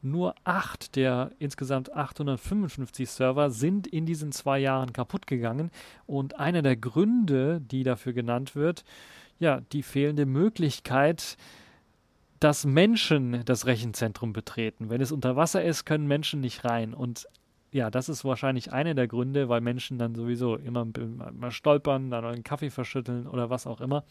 Nur 0.01 0.35
acht 0.43 0.97
der 0.97 1.31
insgesamt 1.39 1.93
855 1.93 3.09
Server 3.09 3.49
sind 3.49 3.87
in 3.87 4.05
diesen 4.05 4.33
zwei 4.33 4.59
Jahren 4.59 4.91
kaputt 4.91 5.27
gegangen. 5.27 5.71
Und 6.05 6.39
einer 6.39 6.61
der 6.61 6.75
Gründe, 6.75 7.61
die 7.61 7.83
dafür 7.83 8.11
genannt 8.11 8.53
wird, 8.55 8.83
ja, 9.39 9.61
die 9.71 9.81
fehlende 9.81 10.25
Möglichkeit, 10.25 11.37
dass 12.41 12.65
Menschen 12.65 13.45
das 13.45 13.65
Rechenzentrum 13.65 14.33
betreten. 14.33 14.89
Wenn 14.89 14.99
es 14.99 15.13
unter 15.13 15.37
Wasser 15.37 15.63
ist, 15.63 15.85
können 15.85 16.07
Menschen 16.07 16.41
nicht 16.41 16.65
rein. 16.65 16.93
Und 16.93 17.25
ja, 17.73 17.89
das 17.89 18.07
ist 18.07 18.23
wahrscheinlich 18.23 18.71
einer 18.71 18.93
der 18.93 19.07
Gründe, 19.07 19.49
weil 19.49 19.59
Menschen 19.59 19.97
dann 19.97 20.13
sowieso 20.13 20.55
immer 20.55 20.87
mal 21.33 21.51
stolpern, 21.51 22.11
dann 22.11 22.23
einen 22.23 22.43
Kaffee 22.43 22.69
verschütteln 22.69 23.27
oder 23.27 23.49
was 23.49 23.65
auch 23.65 23.81
immer. 23.81 24.03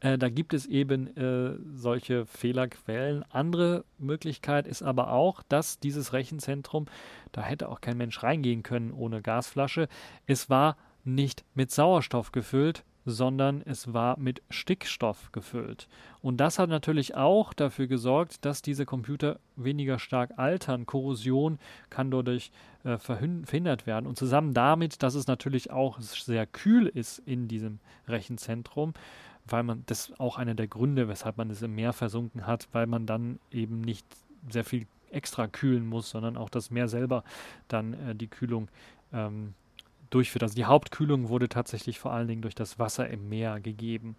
Äh, 0.00 0.18
da 0.18 0.28
gibt 0.28 0.52
es 0.52 0.66
eben 0.66 1.16
äh, 1.16 1.58
solche 1.74 2.26
Fehlerquellen. 2.26 3.24
Andere 3.30 3.84
Möglichkeit 3.98 4.66
ist 4.66 4.82
aber 4.82 5.10
auch, 5.10 5.42
dass 5.48 5.80
dieses 5.80 6.12
Rechenzentrum, 6.12 6.84
da 7.32 7.40
hätte 7.40 7.70
auch 7.70 7.80
kein 7.80 7.96
Mensch 7.96 8.22
reingehen 8.22 8.62
können 8.62 8.92
ohne 8.92 9.22
Gasflasche, 9.22 9.88
es 10.26 10.50
war 10.50 10.76
nicht 11.02 11.44
mit 11.54 11.70
Sauerstoff 11.70 12.30
gefüllt, 12.30 12.84
sondern 13.04 13.62
es 13.62 13.92
war 13.92 14.18
mit 14.18 14.42
Stickstoff 14.50 15.32
gefüllt. 15.32 15.88
Und 16.20 16.38
das 16.38 16.58
hat 16.58 16.68
natürlich 16.68 17.14
auch 17.14 17.52
dafür 17.52 17.86
gesorgt, 17.86 18.44
dass 18.44 18.62
diese 18.62 18.86
Computer 18.86 19.40
weniger 19.56 19.98
stark 19.98 20.38
altern. 20.38 20.86
Korrosion 20.86 21.58
kann 21.90 22.10
dadurch 22.10 22.52
äh, 22.84 22.98
verhindert 22.98 23.86
werden. 23.86 24.06
Und 24.06 24.18
zusammen 24.18 24.54
damit, 24.54 25.02
dass 25.02 25.14
es 25.14 25.26
natürlich 25.26 25.70
auch 25.70 26.00
sehr 26.00 26.46
kühl 26.46 26.86
ist 26.86 27.18
in 27.20 27.48
diesem 27.48 27.80
Rechenzentrum, 28.06 28.94
weil 29.46 29.62
man 29.64 29.82
das 29.86 30.12
auch 30.18 30.38
einer 30.38 30.54
der 30.54 30.68
Gründe, 30.68 31.08
weshalb 31.08 31.38
man 31.38 31.50
es 31.50 31.62
im 31.62 31.74
Meer 31.74 31.92
versunken 31.92 32.46
hat, 32.46 32.68
weil 32.72 32.86
man 32.86 33.06
dann 33.06 33.40
eben 33.50 33.80
nicht 33.80 34.06
sehr 34.48 34.64
viel 34.64 34.86
extra 35.10 35.46
kühlen 35.46 35.86
muss, 35.86 36.10
sondern 36.10 36.36
auch 36.36 36.48
das 36.48 36.70
Meer 36.70 36.88
selber 36.88 37.24
dann 37.68 37.92
äh, 37.94 38.14
die 38.14 38.28
Kühlung 38.28 38.68
ähm, 39.12 39.54
durchführt. 40.14 40.42
Also 40.42 40.54
die 40.54 40.64
Hauptkühlung 40.64 41.28
wurde 41.28 41.48
tatsächlich 41.48 41.98
vor 41.98 42.12
allen 42.12 42.28
Dingen 42.28 42.42
durch 42.42 42.54
das 42.54 42.78
Wasser 42.78 43.08
im 43.08 43.28
Meer 43.28 43.60
gegeben. 43.60 44.16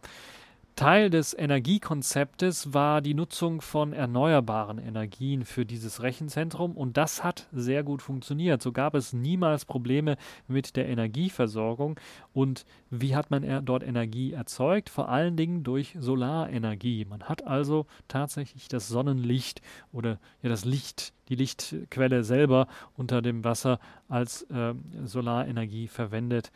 Teil 0.75 1.11
des 1.11 1.37
Energiekonzeptes 1.37 2.73
war 2.73 3.01
die 3.01 3.13
Nutzung 3.13 3.61
von 3.61 3.93
erneuerbaren 3.93 4.79
Energien 4.79 5.45
für 5.45 5.67
dieses 5.67 6.01
Rechenzentrum 6.01 6.75
und 6.75 6.97
das 6.97 7.23
hat 7.23 7.47
sehr 7.51 7.83
gut 7.83 8.01
funktioniert. 8.01 8.61
So 8.63 8.71
gab 8.71 8.95
es 8.95 9.13
niemals 9.13 9.65
Probleme 9.65 10.17
mit 10.47 10.75
der 10.75 10.89
Energieversorgung. 10.89 11.99
Und 12.33 12.65
wie 12.89 13.15
hat 13.15 13.29
man 13.29 13.63
dort 13.65 13.83
Energie 13.83 14.33
erzeugt? 14.33 14.89
Vor 14.89 15.09
allen 15.09 15.37
Dingen 15.37 15.63
durch 15.63 15.95
Solarenergie. 15.99 17.05
Man 17.05 17.23
hat 17.23 17.45
also 17.45 17.85
tatsächlich 18.07 18.67
das 18.67 18.87
Sonnenlicht 18.87 19.61
oder 19.91 20.19
ja 20.41 20.49
das 20.49 20.65
Licht, 20.65 21.13
die 21.29 21.35
Lichtquelle 21.35 22.23
selber 22.23 22.67
unter 22.97 23.21
dem 23.21 23.43
Wasser 23.43 23.79
als 24.09 24.41
äh, 24.49 24.73
Solarenergie 25.05 25.87
verwendet 25.87 26.51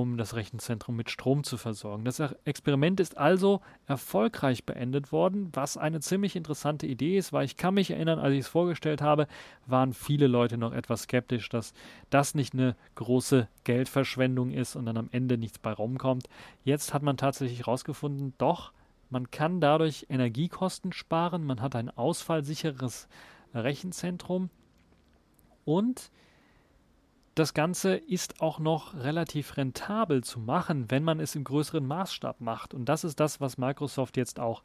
um 0.00 0.16
das 0.16 0.34
Rechenzentrum 0.34 0.96
mit 0.96 1.08
Strom 1.08 1.44
zu 1.44 1.56
versorgen. 1.56 2.04
Das 2.04 2.18
Experiment 2.44 2.98
ist 2.98 3.16
also 3.16 3.60
erfolgreich 3.86 4.64
beendet 4.64 5.12
worden, 5.12 5.50
was 5.52 5.76
eine 5.76 6.00
ziemlich 6.00 6.34
interessante 6.34 6.88
Idee 6.88 7.16
ist, 7.16 7.32
weil 7.32 7.44
ich 7.44 7.56
kann 7.56 7.74
mich 7.74 7.92
erinnern, 7.92 8.18
als 8.18 8.34
ich 8.34 8.40
es 8.40 8.48
vorgestellt 8.48 9.00
habe, 9.00 9.28
waren 9.66 9.92
viele 9.92 10.26
Leute 10.26 10.58
noch 10.58 10.72
etwas 10.72 11.02
skeptisch, 11.02 11.48
dass 11.48 11.74
das 12.10 12.34
nicht 12.34 12.54
eine 12.54 12.74
große 12.96 13.46
Geldverschwendung 13.62 14.50
ist 14.50 14.74
und 14.74 14.86
dann 14.86 14.96
am 14.96 15.10
Ende 15.12 15.38
nichts 15.38 15.60
bei 15.60 15.72
rumkommt. 15.72 16.28
Jetzt 16.64 16.92
hat 16.92 17.02
man 17.02 17.16
tatsächlich 17.16 17.60
herausgefunden, 17.60 18.34
doch, 18.38 18.72
man 19.10 19.30
kann 19.30 19.60
dadurch 19.60 20.06
Energiekosten 20.08 20.92
sparen, 20.92 21.44
man 21.44 21.60
hat 21.60 21.76
ein 21.76 21.88
ausfallsicheres 21.88 23.06
Rechenzentrum 23.54 24.50
und 25.64 26.10
das 27.34 27.52
Ganze 27.52 27.96
ist 27.96 28.40
auch 28.40 28.58
noch 28.58 28.94
relativ 28.94 29.56
rentabel 29.56 30.22
zu 30.22 30.38
machen, 30.38 30.90
wenn 30.90 31.02
man 31.02 31.20
es 31.20 31.34
im 31.34 31.44
größeren 31.44 31.86
Maßstab 31.86 32.40
macht. 32.40 32.74
Und 32.74 32.88
das 32.88 33.04
ist 33.04 33.18
das, 33.18 33.40
was 33.40 33.58
Microsoft 33.58 34.16
jetzt 34.16 34.38
auch 34.38 34.62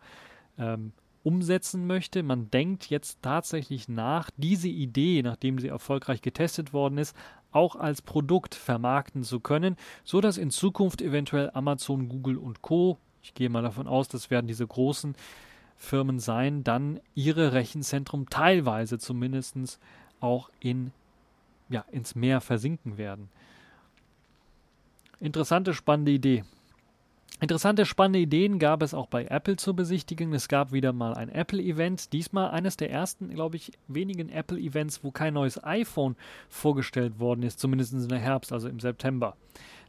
ähm, 0.58 0.94
umsetzen 1.24 1.88
möchte. 1.88 2.22
Man 2.22 2.52
denkt 2.52 2.90
jetzt 2.90 3.22
tatsächlich 3.22 3.90
nach, 3.90 4.30
diese 4.38 4.68
Idee, 4.68 5.22
nachdem 5.24 5.58
sie 5.58 5.68
erfolgreich 5.68 6.22
getestet 6.22 6.72
worden 6.72 6.98
ist, 6.98 7.16
auch 7.52 7.76
als 7.76 8.02
Produkt 8.02 8.54
vermarkten 8.54 9.24
zu 9.24 9.40
können, 9.40 9.76
so 10.04 10.22
dass 10.22 10.38
in 10.38 10.52
Zukunft 10.52 11.02
eventuell 11.02 11.50
Amazon, 11.54 12.08
Google 12.08 12.38
und 12.38 12.62
Co. 12.62 12.98
Ich 13.24 13.34
gehe 13.34 13.50
mal 13.50 13.64
davon 13.64 13.88
aus, 13.88 14.08
das 14.08 14.30
werden 14.30 14.48
diese 14.48 14.68
großen 14.68 15.16
Firmen 15.76 16.20
sein, 16.20 16.64
dann 16.64 17.00
ihre 17.16 17.54
Rechenzentrum 17.54 18.30
teilweise 18.30 19.00
zumindest 19.00 19.80
auch 20.20 20.50
in 20.60 20.92
ja, 21.70 21.86
ins 21.92 22.16
Meer 22.16 22.42
versinken 22.42 22.98
werden. 22.98 23.30
Interessante, 25.20 25.74
spannende 25.74 26.12
Idee. 26.12 26.44
Interessante, 27.42 27.86
spannende 27.86 28.20
Ideen 28.20 28.60
gab 28.60 28.82
es 28.84 28.94
auch 28.94 29.08
bei 29.08 29.26
Apple 29.26 29.56
zu 29.56 29.74
besichtigen. 29.74 30.34
Es 30.34 30.50
gab 30.50 30.74
wieder 30.74 30.92
mal 30.92 31.14
ein 31.14 31.30
Apple-Event. 31.30 32.12
Diesmal 32.12 32.52
eines 32.52 32.76
der 32.76 32.92
ersten, 32.92 33.30
glaube 33.30 33.56
ich, 33.56 33.72
wenigen 33.88 34.28
Apple-Events, 34.30 35.06
wo 35.06 35.12
kein 35.12 35.36
neues 35.36 35.64
iPhone 35.64 36.18
vorgestellt 36.50 37.20
worden 37.20 37.44
ist, 37.44 37.60
zumindest 37.60 37.94
in 37.94 38.08
der 38.10 38.20
Herbst, 38.20 38.52
also 38.52 38.68
im 38.68 38.82
September. 38.82 39.38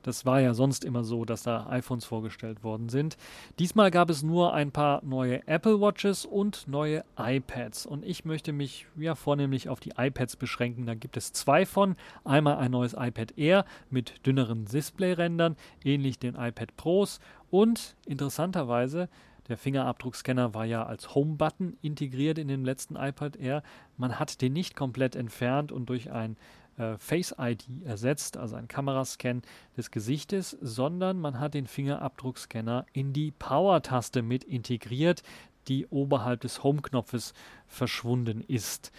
Das 0.02 0.24
war 0.24 0.40
ja 0.40 0.54
sonst 0.54 0.84
immer 0.84 1.04
so, 1.04 1.24
dass 1.24 1.42
da 1.42 1.66
iPhones 1.68 2.04
vorgestellt 2.04 2.64
worden 2.64 2.88
sind. 2.88 3.16
Diesmal 3.58 3.90
gab 3.90 4.10
es 4.10 4.22
nur 4.22 4.54
ein 4.54 4.72
paar 4.72 5.04
neue 5.04 5.46
Apple 5.46 5.80
Watches 5.80 6.24
und 6.24 6.66
neue 6.66 7.04
iPads. 7.18 7.86
Und 7.86 8.04
ich 8.04 8.24
möchte 8.24 8.52
mich 8.52 8.86
ja 8.96 9.14
vornehmlich 9.14 9.68
auf 9.68 9.80
die 9.80 9.92
iPads 9.96 10.36
beschränken. 10.36 10.86
Da 10.86 10.94
gibt 10.94 11.16
es 11.16 11.32
zwei 11.32 11.66
von. 11.66 11.96
Einmal 12.24 12.56
ein 12.56 12.70
neues 12.70 12.94
iPad 12.94 13.36
Air 13.36 13.64
mit 13.90 14.26
dünneren 14.26 14.64
Displayrändern, 14.64 15.56
ähnlich 15.84 16.18
den 16.18 16.34
iPad 16.34 16.76
Pros. 16.76 17.20
Und 17.50 17.96
interessanterweise 18.06 19.08
der 19.50 19.58
Fingerabdruckscanner 19.58 20.54
war 20.54 20.64
ja 20.64 20.86
als 20.86 21.12
Home-Button 21.16 21.76
integriert 21.82 22.38
in 22.38 22.46
dem 22.46 22.64
letzten 22.64 22.94
iPad 22.94 23.34
Air. 23.34 23.64
Man 23.96 24.20
hat 24.20 24.40
den 24.42 24.52
nicht 24.52 24.76
komplett 24.76 25.16
entfernt 25.16 25.72
und 25.72 25.86
durch 25.86 26.12
ein 26.12 26.36
äh, 26.80 26.98
Face 26.98 27.34
ID 27.38 27.64
ersetzt, 27.84 28.36
also 28.36 28.56
ein 28.56 28.68
Kamerascan 28.68 29.42
des 29.76 29.90
Gesichtes, 29.90 30.56
sondern 30.60 31.20
man 31.20 31.38
hat 31.38 31.54
den 31.54 31.66
Fingerabdruckscanner 31.66 32.86
in 32.92 33.12
die 33.12 33.30
Power-Taste 33.32 34.22
mit 34.22 34.44
integriert, 34.44 35.22
die 35.68 35.86
oberhalb 35.86 36.40
des 36.40 36.64
Home-Knopfes 36.64 37.34
verschwunden 37.66 38.40
ist. 38.40 38.92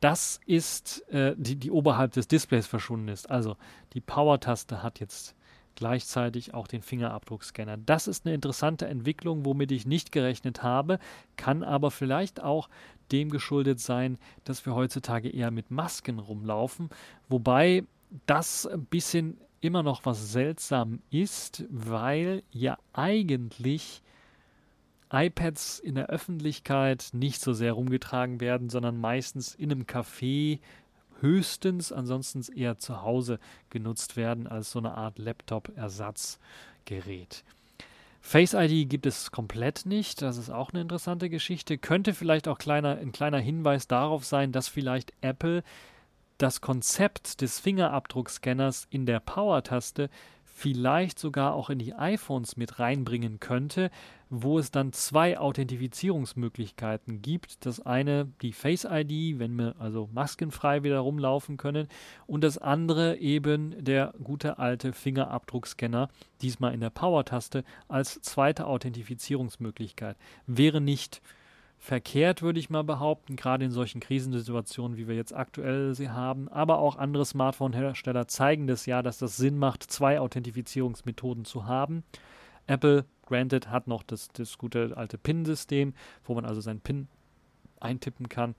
Das 0.00 0.40
ist, 0.46 1.08
äh, 1.10 1.34
die, 1.36 1.56
die 1.56 1.70
oberhalb 1.70 2.12
des 2.12 2.28
Displays 2.28 2.66
verschwunden 2.66 3.08
ist. 3.08 3.30
Also 3.30 3.56
die 3.92 4.00
Power-Taste 4.00 4.82
hat 4.82 5.00
jetzt 5.00 5.34
gleichzeitig 5.78 6.54
auch 6.54 6.66
den 6.66 6.82
Fingerabdruckscanner. 6.82 7.76
Das 7.76 8.08
ist 8.08 8.26
eine 8.26 8.34
interessante 8.34 8.88
Entwicklung, 8.88 9.44
womit 9.44 9.70
ich 9.70 9.86
nicht 9.86 10.10
gerechnet 10.10 10.64
habe, 10.64 10.98
kann 11.36 11.62
aber 11.62 11.92
vielleicht 11.92 12.42
auch 12.42 12.68
dem 13.12 13.30
geschuldet 13.30 13.80
sein, 13.80 14.18
dass 14.44 14.66
wir 14.66 14.74
heutzutage 14.74 15.28
eher 15.28 15.50
mit 15.50 15.70
Masken 15.70 16.18
rumlaufen, 16.18 16.90
wobei 17.28 17.84
das 18.26 18.66
ein 18.66 18.86
bisschen 18.86 19.38
immer 19.60 19.82
noch 19.82 20.06
was 20.06 20.32
seltsam 20.32 21.00
ist, 21.10 21.64
weil 21.70 22.42
ja 22.50 22.78
eigentlich 22.92 24.02
iPads 25.10 25.78
in 25.80 25.94
der 25.94 26.08
Öffentlichkeit 26.08 27.10
nicht 27.12 27.40
so 27.40 27.52
sehr 27.52 27.72
rumgetragen 27.72 28.40
werden, 28.40 28.68
sondern 28.68 29.00
meistens 29.00 29.54
in 29.54 29.72
einem 29.72 29.84
Café 29.84 30.58
höchstens, 31.20 31.92
ansonsten 31.92 32.44
eher 32.54 32.78
zu 32.78 33.02
Hause 33.02 33.38
genutzt 33.70 34.16
werden 34.16 34.46
als 34.46 34.70
so 34.70 34.78
eine 34.78 34.96
Art 34.96 35.18
Laptop-Ersatzgerät. 35.18 37.42
Face 38.20 38.54
ID 38.54 38.88
gibt 38.88 39.06
es 39.06 39.30
komplett 39.30 39.86
nicht. 39.86 40.22
Das 40.22 40.36
ist 40.36 40.50
auch 40.50 40.70
eine 40.72 40.82
interessante 40.82 41.30
Geschichte. 41.30 41.78
Könnte 41.78 42.14
vielleicht 42.14 42.48
auch 42.48 42.58
kleiner, 42.58 42.98
ein 42.98 43.12
kleiner 43.12 43.38
Hinweis 43.38 43.86
darauf 43.86 44.24
sein, 44.24 44.52
dass 44.52 44.68
vielleicht 44.68 45.12
Apple 45.20 45.62
das 46.36 46.60
Konzept 46.60 47.40
des 47.40 47.58
Fingerabdruckscanners 47.58 48.86
in 48.90 49.06
der 49.06 49.20
Power-Taste 49.20 50.08
vielleicht 50.58 51.20
sogar 51.20 51.54
auch 51.54 51.70
in 51.70 51.78
die 51.78 51.94
iPhones 51.94 52.56
mit 52.56 52.80
reinbringen 52.80 53.38
könnte, 53.38 53.92
wo 54.28 54.58
es 54.58 54.72
dann 54.72 54.92
zwei 54.92 55.38
Authentifizierungsmöglichkeiten 55.38 57.22
gibt. 57.22 57.64
Das 57.64 57.78
eine 57.78 58.26
die 58.42 58.52
Face 58.52 58.84
ID, 58.84 59.38
wenn 59.38 59.54
wir 59.54 59.76
also 59.78 60.08
maskenfrei 60.12 60.82
wieder 60.82 60.98
rumlaufen 60.98 61.58
können, 61.58 61.86
und 62.26 62.42
das 62.42 62.58
andere 62.58 63.18
eben 63.18 63.84
der 63.84 64.14
gute 64.22 64.58
alte 64.58 64.92
Fingerabdruckscanner, 64.92 66.08
diesmal 66.42 66.74
in 66.74 66.80
der 66.80 66.90
Power-Taste 66.90 67.62
als 67.86 68.20
zweite 68.22 68.66
Authentifizierungsmöglichkeit. 68.66 70.16
Wäre 70.48 70.80
nicht 70.80 71.22
verkehrt, 71.78 72.42
würde 72.42 72.58
ich 72.58 72.70
mal 72.70 72.84
behaupten, 72.84 73.36
gerade 73.36 73.64
in 73.64 73.70
solchen 73.70 74.00
Krisensituationen, 74.00 74.96
wie 74.96 75.08
wir 75.08 75.14
jetzt 75.14 75.34
aktuell 75.34 75.94
sie 75.94 76.10
haben. 76.10 76.48
Aber 76.48 76.78
auch 76.78 76.96
andere 76.96 77.24
Smartphone-Hersteller 77.24 78.28
zeigen 78.28 78.66
das 78.66 78.86
ja, 78.86 79.02
dass 79.02 79.18
das 79.18 79.36
Sinn 79.36 79.58
macht, 79.58 79.84
zwei 79.84 80.20
Authentifizierungsmethoden 80.20 81.44
zu 81.44 81.66
haben. 81.66 82.02
Apple, 82.66 83.04
granted, 83.24 83.70
hat 83.70 83.86
noch 83.86 84.02
das, 84.02 84.28
das 84.28 84.58
gute 84.58 84.96
alte 84.96 85.18
PIN-System, 85.18 85.94
wo 86.24 86.34
man 86.34 86.44
also 86.44 86.60
seinen 86.60 86.80
PIN 86.80 87.08
eintippen 87.80 88.28
kann 88.28 88.54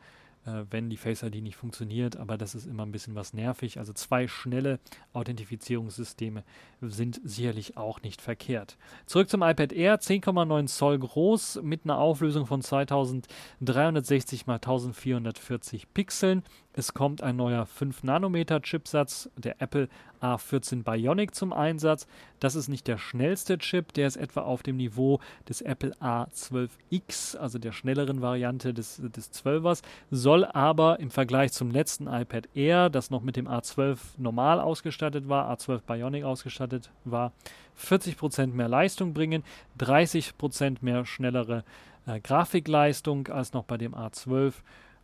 äh, 0.49 0.65
wenn 0.69 0.89
die 0.89 0.97
Face 0.97 1.23
ID 1.23 1.41
nicht 1.41 1.55
funktioniert, 1.55 2.17
aber 2.17 2.37
das 2.37 2.55
ist 2.55 2.65
immer 2.65 2.85
ein 2.85 2.91
bisschen 2.91 3.15
was 3.15 3.33
nervig. 3.33 3.77
Also 3.77 3.93
zwei 3.93 4.27
schnelle 4.27 4.79
Authentifizierungssysteme 5.13 6.43
sind 6.81 7.21
sicherlich 7.23 7.77
auch 7.77 8.01
nicht 8.01 8.21
verkehrt. 8.21 8.77
Zurück 9.05 9.29
zum 9.29 9.43
iPad 9.43 9.71
Air, 9.71 9.99
10,9 9.99 10.67
Zoll 10.67 10.99
groß 10.99 11.61
mit 11.63 11.83
einer 11.83 11.97
Auflösung 11.97 12.45
von 12.45 12.61
2360 12.61 14.41
x 14.41 14.49
1440 14.49 15.93
Pixeln. 15.93 16.43
Es 16.79 16.93
kommt 16.93 17.21
ein 17.21 17.35
neuer 17.35 17.65
5 17.65 18.03
Nanometer 18.03 18.61
Chipsatz, 18.61 19.29
der 19.35 19.61
Apple 19.61 19.89
A14 20.21 20.83
Bionic 20.85 21.35
zum 21.35 21.51
Einsatz. 21.51 22.07
Das 22.39 22.55
ist 22.55 22.69
nicht 22.69 22.87
der 22.87 22.97
schnellste 22.97 23.57
Chip, 23.57 23.91
der 23.91 24.07
ist 24.07 24.15
etwa 24.15 24.43
auf 24.43 24.63
dem 24.63 24.77
Niveau 24.77 25.19
des 25.49 25.59
Apple 25.59 25.91
A12X, 25.99 27.35
also 27.35 27.59
der 27.59 27.73
schnelleren 27.73 28.21
Variante 28.21 28.73
des, 28.73 29.01
des 29.03 29.33
12ers, 29.33 29.81
soll 30.09 30.45
aber 30.45 31.01
im 31.01 31.11
Vergleich 31.11 31.51
zum 31.51 31.69
letzten 31.69 32.07
iPad 32.07 32.47
Air, 32.55 32.89
das 32.89 33.09
noch 33.09 33.23
mit 33.23 33.35
dem 33.35 33.49
A12 33.49 33.97
normal 34.17 34.61
ausgestattet 34.61 35.27
war, 35.27 35.53
A12 35.53 35.81
Bionic 35.81 36.23
ausgestattet 36.23 36.91
war, 37.03 37.33
40% 37.77 38.53
mehr 38.53 38.69
Leistung 38.69 39.13
bringen, 39.13 39.43
30% 39.81 40.77
mehr 40.79 41.03
schnellere 41.03 41.65
äh, 42.05 42.21
Grafikleistung 42.21 43.27
als 43.27 43.51
noch 43.51 43.65
bei 43.65 43.77
dem 43.77 43.93
A12 43.93 44.53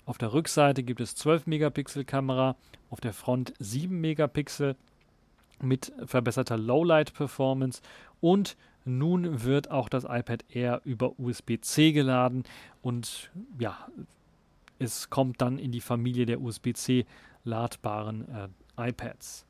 auf 0.06 0.18
der 0.18 0.34
Rückseite 0.34 0.84
gibt 0.84 1.02
es 1.02 1.16
12 1.16 1.48
Megapixel 1.48 2.06
Kamera, 2.06 2.56
auf 2.90 3.02
der 3.02 3.14
Front 3.14 3.54
7 3.60 4.00
Megapixel 4.00 4.76
mit 5.62 5.92
verbesserter 6.06 6.58
Lowlight 6.58 7.14
Performance 7.14 7.82
und 8.22 8.56
nun 8.86 9.44
wird 9.44 9.72
auch 9.72 9.90
das 9.90 10.04
iPad 10.04 10.46
Air 10.50 10.82
über 10.86 11.20
USB-C 11.20 11.92
geladen 11.92 12.44
und 12.82 13.32
ja, 13.58 13.88
es 14.78 15.10
kommt 15.10 15.42
dann 15.42 15.58
in 15.58 15.72
die 15.72 15.82
Familie 15.82 16.26
der 16.26 16.42
USB-C 16.42 17.06
ladbaren 17.44 18.26
äh, 18.78 18.90
iPads. 18.90 19.46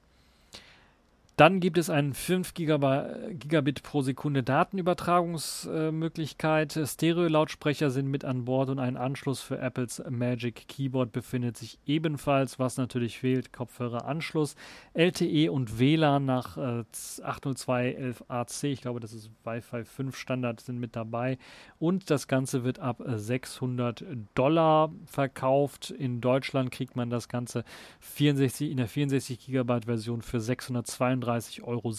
Dann 1.38 1.60
gibt 1.60 1.78
es 1.78 1.90
eine 1.90 2.14
5 2.14 2.54
Gigabit 2.54 3.84
pro 3.84 4.02
Sekunde 4.02 4.42
Datenübertragungsmöglichkeit. 4.42 6.80
Stereo-Lautsprecher 6.82 7.90
sind 7.90 8.08
mit 8.08 8.24
an 8.24 8.46
Bord 8.46 8.70
und 8.70 8.80
ein 8.80 8.96
Anschluss 8.96 9.42
für 9.42 9.60
Apples 9.60 10.02
Magic 10.10 10.70
Keyboard 10.70 11.12
befindet 11.12 11.58
sich 11.58 11.78
ebenfalls. 11.86 12.58
Was 12.58 12.78
natürlich 12.78 13.20
fehlt, 13.20 13.52
Kopfhöreranschluss. 13.52 14.56
LTE 14.94 15.52
und 15.52 15.78
WLAN 15.78 16.24
nach 16.24 16.56
äh, 16.56 16.86
802.11ac, 17.22 18.68
ich 18.68 18.80
glaube, 18.80 19.02
das 19.02 19.12
ist 19.12 19.30
Wi-Fi 19.44 19.84
5 19.84 20.16
Standard, 20.16 20.62
sind 20.62 20.80
mit 20.80 20.96
dabei. 20.96 21.38
Und 21.80 22.12
das 22.12 22.30
Ganze 22.30 22.64
wird 22.64 22.80
ab 22.80 23.04
600 23.06 24.06
Dollar 24.36 24.94
verkauft. 25.06 25.92
In 25.92 26.22
Deutschland 26.22 26.72
kriegt 26.72 26.96
man 26.96 27.10
das 27.10 27.28
Ganze 27.28 27.66
64, 28.00 28.72
in 28.72 28.78
der 28.78 28.88
64 28.88 29.46
Gigabyte 29.46 29.84
Version 29.84 30.22
für 30.22 30.40
632 30.40 31.25
39,60 31.26 31.64
Euro 31.64 31.92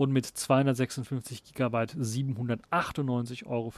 und 0.00 0.12
mit 0.12 0.24
256 0.24 1.52
GB 1.52 1.76
798,35 1.76 3.44
Euro. 3.46 3.70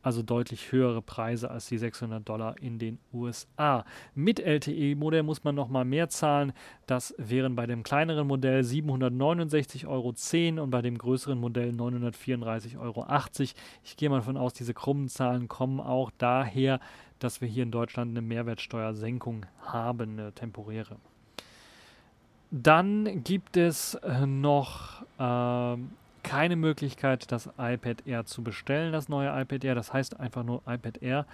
Also 0.00 0.22
deutlich 0.22 0.70
höhere 0.70 1.02
Preise 1.02 1.50
als 1.50 1.66
die 1.66 1.76
600 1.76 2.26
Dollar 2.28 2.54
in 2.62 2.78
den 2.78 3.00
USA. 3.12 3.84
Mit 4.14 4.38
LTE-Modell 4.38 5.24
muss 5.24 5.42
man 5.42 5.56
noch 5.56 5.66
mal 5.68 5.84
mehr 5.84 6.08
zahlen. 6.08 6.52
Das 6.86 7.16
wären 7.18 7.56
bei 7.56 7.66
dem 7.66 7.82
kleineren 7.82 8.28
Modell 8.28 8.60
769,10 8.60 9.88
Euro 9.88 10.14
und 10.62 10.70
bei 10.70 10.82
dem 10.82 10.96
größeren 10.96 11.40
Modell 11.40 11.70
934,80 11.70 12.78
Euro. 12.78 13.04
Ich 13.82 13.96
gehe 13.96 14.10
mal 14.10 14.18
davon 14.18 14.36
aus, 14.36 14.54
diese 14.54 14.72
krummen 14.72 15.08
Zahlen 15.08 15.48
kommen 15.48 15.80
auch 15.80 16.12
daher, 16.16 16.78
dass 17.18 17.40
wir 17.40 17.48
hier 17.48 17.64
in 17.64 17.72
Deutschland 17.72 18.12
eine 18.12 18.22
Mehrwertsteuersenkung 18.22 19.46
haben, 19.62 20.12
eine 20.12 20.32
temporäre. 20.32 20.98
Dann 22.50 23.22
gibt 23.24 23.56
es 23.56 23.94
äh, 23.94 24.26
noch 24.26 25.02
äh, 25.18 25.76
keine 26.22 26.56
Möglichkeit, 26.56 27.30
das 27.30 27.50
iPad 27.58 28.06
Air 28.06 28.24
zu 28.24 28.42
bestellen, 28.42 28.92
das 28.92 29.08
neue 29.08 29.28
iPad 29.28 29.64
Air. 29.64 29.74
Das 29.74 29.92
heißt 29.92 30.18
einfach 30.18 30.44
nur 30.44 30.62
iPad 30.66 31.02
Air, 31.02 31.26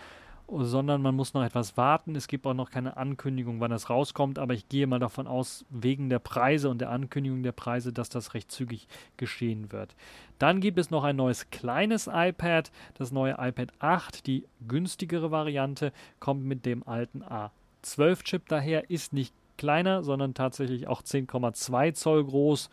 sondern 0.48 1.02
man 1.02 1.14
muss 1.14 1.32
noch 1.32 1.44
etwas 1.44 1.76
warten. 1.76 2.16
Es 2.16 2.26
gibt 2.26 2.46
auch 2.46 2.54
noch 2.54 2.70
keine 2.70 2.96
Ankündigung, 2.96 3.60
wann 3.60 3.70
das 3.70 3.90
rauskommt, 3.90 4.38
aber 4.38 4.54
ich 4.54 4.68
gehe 4.68 4.86
mal 4.86 4.98
davon 4.98 5.26
aus, 5.26 5.64
wegen 5.70 6.10
der 6.10 6.18
Preise 6.18 6.68
und 6.68 6.80
der 6.80 6.90
Ankündigung 6.90 7.42
der 7.42 7.52
Preise, 7.52 7.92
dass 7.92 8.08
das 8.08 8.34
recht 8.34 8.50
zügig 8.50 8.88
geschehen 9.16 9.72
wird. 9.72 9.94
Dann 10.38 10.60
gibt 10.60 10.78
es 10.78 10.90
noch 10.90 11.04
ein 11.04 11.16
neues 11.16 11.50
kleines 11.50 12.08
iPad, 12.12 12.72
das 12.94 13.12
neue 13.12 13.36
iPad 13.38 13.72
8, 13.78 14.26
die 14.26 14.46
günstigere 14.66 15.30
Variante, 15.30 15.92
kommt 16.18 16.44
mit 16.44 16.66
dem 16.66 16.86
alten 16.86 17.22
A12-Chip 17.22 18.48
daher, 18.48 18.90
ist 18.90 19.12
nicht 19.12 19.32
kleiner, 19.56 20.02
sondern 20.02 20.34
tatsächlich 20.34 20.88
auch 20.88 21.02
10,2 21.02 21.94
Zoll 21.94 22.24
groß, 22.24 22.70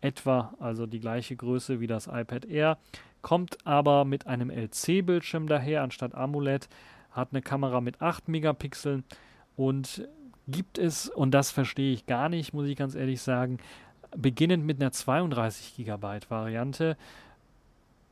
etwa 0.00 0.54
also 0.58 0.86
die 0.86 1.00
gleiche 1.00 1.36
Größe 1.36 1.80
wie 1.80 1.86
das 1.86 2.06
iPad 2.06 2.44
Air, 2.44 2.78
kommt 3.22 3.58
aber 3.66 4.04
mit 4.04 4.26
einem 4.26 4.50
LC-Bildschirm 4.50 5.46
daher 5.46 5.82
anstatt 5.82 6.14
AMOLED, 6.14 6.68
hat 7.10 7.28
eine 7.32 7.42
Kamera 7.42 7.80
mit 7.80 8.02
8 8.02 8.28
Megapixeln 8.28 9.04
und 9.56 10.06
gibt 10.46 10.78
es, 10.78 11.08
und 11.08 11.30
das 11.30 11.50
verstehe 11.50 11.92
ich 11.92 12.06
gar 12.06 12.28
nicht, 12.28 12.52
muss 12.52 12.66
ich 12.66 12.76
ganz 12.76 12.94
ehrlich 12.94 13.22
sagen, 13.22 13.58
beginnend 14.16 14.64
mit 14.64 14.80
einer 14.80 14.92
32 14.92 15.76
GB 15.76 16.20
Variante 16.28 16.96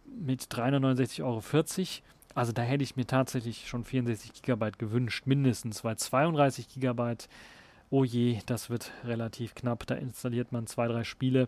mit 0.07 0.43
369,40 0.43 1.23
Euro. 1.23 1.43
Also 2.35 2.53
da 2.53 2.63
hätte 2.63 2.83
ich 2.83 2.97
mir 2.97 3.07
tatsächlich 3.07 3.69
schon 3.69 3.85
64 3.85 4.43
GB 4.43 4.71
gewünscht, 4.79 5.27
mindestens, 5.27 5.85
weil 5.85 5.97
32 5.97 6.69
GB 6.69 7.17
oh 7.92 8.05
je, 8.05 8.38
das 8.46 8.70
wird 8.70 8.90
relativ 9.05 9.55
knapp. 9.55 9.87
Da 9.87 9.94
installiert 9.94 10.50
man 10.50 10.66
zwei, 10.66 10.88
drei 10.88 11.05
Spiele 11.05 11.46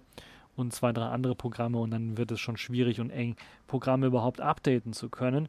und 0.57 0.73
zwei, 0.73 0.93
drei 0.93 1.07
andere 1.07 1.35
Programme 1.35 1.79
und 1.79 1.91
dann 1.91 2.17
wird 2.19 2.31
es 2.31 2.39
schon 2.39 2.59
schwierig 2.59 3.01
und 3.01 3.11
eng, 3.11 3.35
Programme 3.67 4.07
überhaupt 4.07 4.41
updaten 4.41 4.93
zu 4.93 5.09
können. 5.09 5.49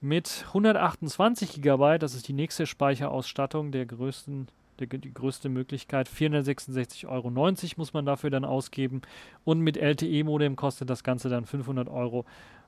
Mit 0.00 0.44
128 0.48 1.60
GB, 1.60 1.98
das 1.98 2.14
ist 2.14 2.28
die 2.28 2.32
nächste 2.32 2.64
Speicherausstattung 2.64 3.72
der 3.72 3.84
größten, 3.84 4.46
der, 4.78 4.86
die 4.86 5.12
größte 5.12 5.48
Möglichkeit. 5.48 6.08
466,90 6.08 7.08
Euro 7.08 7.30
muss 7.76 7.92
man 7.92 8.06
dafür 8.06 8.30
dann 8.30 8.46
ausgeben. 8.46 9.02
Und 9.44 9.60
mit 9.60 9.76
LTE-Modem 9.76 10.56
kostet 10.56 10.88
das 10.88 11.04
Ganze 11.04 11.28
dann 11.28 11.44
500 11.44 11.88
Euro 11.88 12.24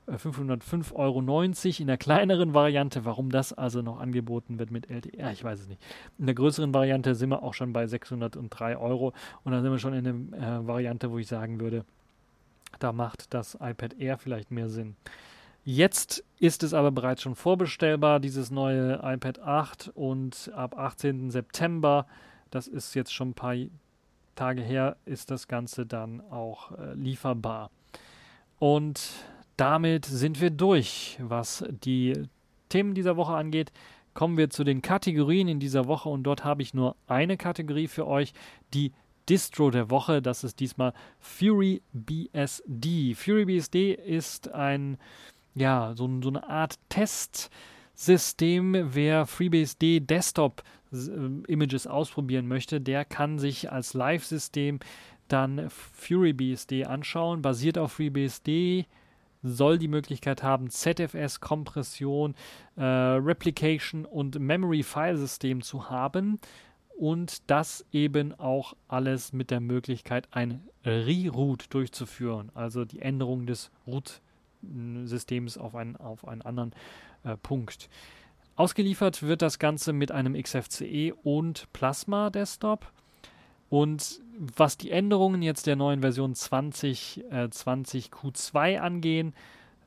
505,90 0.07 0.91
äh, 0.91 0.95
Euro 0.95 1.43
in 1.81 1.87
der 1.87 1.97
kleineren 1.97 2.53
Variante. 2.53 3.05
Warum 3.05 3.29
das 3.29 3.53
also 3.53 3.81
noch 3.81 3.99
angeboten 3.99 4.59
wird 4.59 4.71
mit 4.71 4.89
LTE, 4.89 5.31
ich 5.31 5.43
weiß 5.43 5.61
es 5.61 5.67
nicht. 5.67 5.81
In 6.17 6.25
der 6.25 6.35
größeren 6.35 6.73
Variante 6.73 7.15
sind 7.15 7.29
wir 7.29 7.43
auch 7.43 7.53
schon 7.53 7.73
bei 7.73 7.87
603 7.87 8.77
Euro 8.77 9.13
und 9.43 9.51
dann 9.51 9.63
sind 9.63 9.71
wir 9.71 9.79
schon 9.79 9.93
in 9.93 10.33
einer 10.33 10.59
äh, 10.61 10.67
Variante, 10.67 11.11
wo 11.11 11.17
ich 11.17 11.27
sagen 11.27 11.59
würde, 11.59 11.85
da 12.79 12.91
macht 12.91 13.33
das 13.33 13.55
iPad 13.55 13.93
Air 13.99 14.17
vielleicht 14.17 14.51
mehr 14.51 14.69
Sinn. 14.69 14.95
Jetzt 15.65 16.25
ist 16.39 16.63
es 16.63 16.73
aber 16.73 16.91
bereits 16.91 17.21
schon 17.21 17.35
vorbestellbar, 17.35 18.19
dieses 18.19 18.51
neue 18.51 18.99
iPad 19.01 19.39
8 19.39 19.91
und 19.95 20.51
ab 20.53 20.77
18. 20.77 21.31
September, 21.31 22.05
das 22.51 22.67
ist 22.67 22.93
jetzt 22.95 23.13
schon 23.13 23.29
ein 23.29 23.33
paar 23.33 23.55
Tage 24.35 24.61
her, 24.61 24.97
ist 25.05 25.31
das 25.31 25.47
Ganze 25.47 25.85
dann 25.85 26.19
auch 26.29 26.77
äh, 26.77 26.93
lieferbar. 26.95 27.71
Und 28.59 28.99
damit 29.57 30.05
sind 30.05 30.41
wir 30.41 30.49
durch, 30.49 31.17
was 31.21 31.63
die 31.83 32.13
Themen 32.69 32.93
dieser 32.93 33.17
Woche 33.17 33.33
angeht. 33.33 33.71
Kommen 34.13 34.37
wir 34.37 34.49
zu 34.49 34.63
den 34.63 34.81
Kategorien 34.81 35.47
in 35.47 35.59
dieser 35.59 35.87
Woche 35.87 36.09
und 36.09 36.23
dort 36.23 36.43
habe 36.43 36.61
ich 36.61 36.73
nur 36.73 36.95
eine 37.07 37.37
Kategorie 37.37 37.87
für 37.87 38.07
euch, 38.07 38.33
die 38.73 38.91
Distro 39.29 39.71
der 39.71 39.89
Woche. 39.89 40.21
Das 40.21 40.43
ist 40.43 40.59
diesmal 40.59 40.93
Fury 41.19 41.81
BSD. 41.93 43.15
Fury 43.15 43.45
BSD 43.45 43.93
ist 43.93 44.51
ein, 44.51 44.97
ja, 45.55 45.93
so, 45.95 46.09
so 46.21 46.29
eine 46.29 46.47
Art 46.47 46.77
Testsystem. 46.89 48.93
Wer 48.93 49.25
FreeBSD 49.25 50.01
Desktop 50.01 50.63
äh, 50.91 50.97
Images 51.47 51.87
ausprobieren 51.87 52.47
möchte, 52.47 52.81
der 52.81 53.05
kann 53.05 53.39
sich 53.39 53.71
als 53.71 53.93
Live-System 53.93 54.79
dann 55.27 55.69
FuryBSD 55.69 56.85
anschauen, 56.85 57.41
basiert 57.41 57.77
auf 57.77 57.93
FreeBSD 57.93 58.85
soll 59.43 59.77
die 59.77 59.87
Möglichkeit 59.87 60.41
haben, 60.41 60.69
ZFS, 60.69 61.41
Kompression, 61.41 62.33
äh, 62.75 62.83
Replication 62.83 64.05
und 64.05 64.39
Memory 64.39 64.83
File 64.83 65.17
System 65.17 65.61
zu 65.61 65.89
haben 65.89 66.39
und 66.97 67.49
das 67.49 67.85
eben 67.91 68.33
auch 68.39 68.75
alles 68.87 69.33
mit 69.33 69.51
der 69.51 69.59
Möglichkeit, 69.59 70.27
ein 70.31 70.61
Reroute 70.85 71.67
durchzuführen, 71.69 72.51
also 72.53 72.85
die 72.85 73.01
Änderung 73.01 73.45
des 73.45 73.71
Root-Systems 73.87 75.57
auf 75.57 75.75
einen, 75.75 75.97
auf 75.97 76.27
einen 76.27 76.41
anderen 76.41 76.71
äh, 77.23 77.35
Punkt. 77.37 77.89
Ausgeliefert 78.55 79.23
wird 79.23 79.41
das 79.41 79.57
Ganze 79.57 79.93
mit 79.93 80.11
einem 80.11 80.39
XFCE 80.39 81.13
und 81.23 81.67
Plasma 81.73 82.29
Desktop. 82.29 82.91
Und 83.73 84.21
was 84.37 84.77
die 84.77 84.91
Änderungen 84.91 85.41
jetzt 85.41 85.65
der 85.65 85.75
neuen 85.75 86.01
Version 86.01 86.35
2020 86.35 87.31
äh, 87.31 88.15
Q2 88.15 88.77
angehen, 88.77 89.33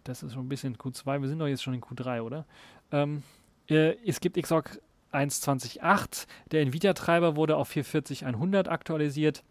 das 0.03 0.25
ist 0.25 0.33
schon 0.33 0.47
ein 0.47 0.49
bisschen 0.49 0.77
Q2, 0.77 1.21
wir 1.21 1.29
sind 1.29 1.39
doch 1.39 1.47
jetzt 1.47 1.63
schon 1.63 1.75
in 1.75 1.81
Q3, 1.81 2.23
oder? 2.23 2.47
Ähm, 2.91 3.23
äh, 3.69 3.95
es 4.05 4.19
gibt 4.19 4.43
XOC 4.43 4.81
1.20.8. 5.13 6.27
Der 6.51 6.63
NVIDIA-Treiber 6.63 7.37
wurde 7.37 7.57
auf 7.57 7.71
440.100 7.71 8.67
aktualisiert. 8.67 9.45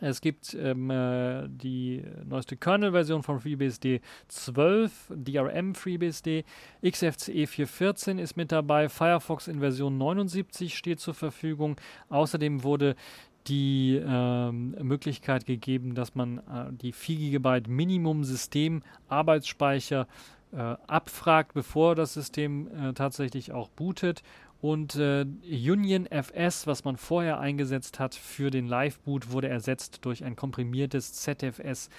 Es 0.00 0.22
gibt 0.22 0.54
ähm, 0.54 0.90
äh, 0.90 1.46
die 1.46 2.02
neueste 2.24 2.56
Kernel-Version 2.56 3.22
von 3.22 3.38
FreeBSD 3.38 4.00
12, 4.28 5.12
DRM 5.14 5.74
FreeBSD, 5.74 6.44
XFCE 6.84 7.44
4.14 7.44 8.18
ist 8.18 8.36
mit 8.36 8.50
dabei, 8.50 8.88
Firefox 8.88 9.46
in 9.46 9.60
Version 9.60 9.98
79 9.98 10.76
steht 10.76 10.98
zur 10.98 11.14
Verfügung. 11.14 11.76
Außerdem 12.08 12.64
wurde 12.64 12.96
die 13.46 14.00
ähm, 14.04 14.76
Möglichkeit 14.82 15.46
gegeben, 15.46 15.94
dass 15.94 16.14
man 16.14 16.38
äh, 16.38 16.72
die 16.72 16.92
4 16.92 17.30
GB 17.30 17.68
Minimum 17.68 18.24
System 18.24 18.82
Arbeitsspeicher 19.08 20.06
äh, 20.52 20.56
abfragt, 20.56 21.54
bevor 21.54 21.94
das 21.94 22.14
System 22.14 22.68
äh, 22.68 22.92
tatsächlich 22.92 23.52
auch 23.52 23.68
bootet. 23.68 24.22
Und 24.60 24.94
äh, 24.94 25.26
Union 25.44 26.06
FS, 26.06 26.68
was 26.68 26.84
man 26.84 26.96
vorher 26.96 27.40
eingesetzt 27.40 27.98
hat 27.98 28.14
für 28.14 28.50
den 28.50 28.68
Live-Boot, 28.68 29.32
wurde 29.32 29.48
ersetzt 29.48 30.04
durch 30.04 30.24
ein 30.24 30.36
komprimiertes 30.36 31.14
ZFS 31.14 31.90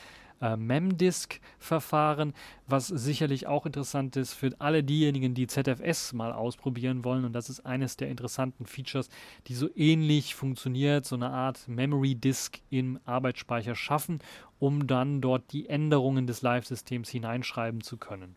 äh, 0.44 0.58
Memdisk-Verfahren, 0.58 2.34
was 2.68 2.88
sicherlich 2.88 3.48
auch 3.48 3.66
interessant 3.66 4.18
ist 4.18 4.34
für 4.34 4.50
alle 4.60 4.84
diejenigen, 4.84 5.34
die 5.34 5.48
ZFS 5.48 6.12
mal 6.12 6.34
ausprobieren 6.34 7.06
wollen. 7.06 7.24
Und 7.24 7.32
das 7.32 7.50
ist 7.50 7.66
eines 7.66 7.96
der 7.96 8.10
interessanten 8.10 8.66
Features, 8.66 9.08
die 9.48 9.56
so 9.56 9.70
ähnlich 9.74 10.36
funktioniert, 10.36 11.06
so 11.06 11.16
eine 11.16 11.30
Art 11.30 11.66
Memory 11.70 12.16
Disk 12.16 12.60
im 12.70 13.00
Arbeitsspeicher 13.06 13.76
schaffen, 13.76 14.20
um 14.60 14.86
dann 14.86 15.22
dort 15.22 15.54
die 15.54 15.70
Änderungen 15.70 16.28
des 16.28 16.42
Live-Systems 16.42 17.10
hineinschreiben 17.10 17.80
zu 17.80 17.96
können. 17.96 18.36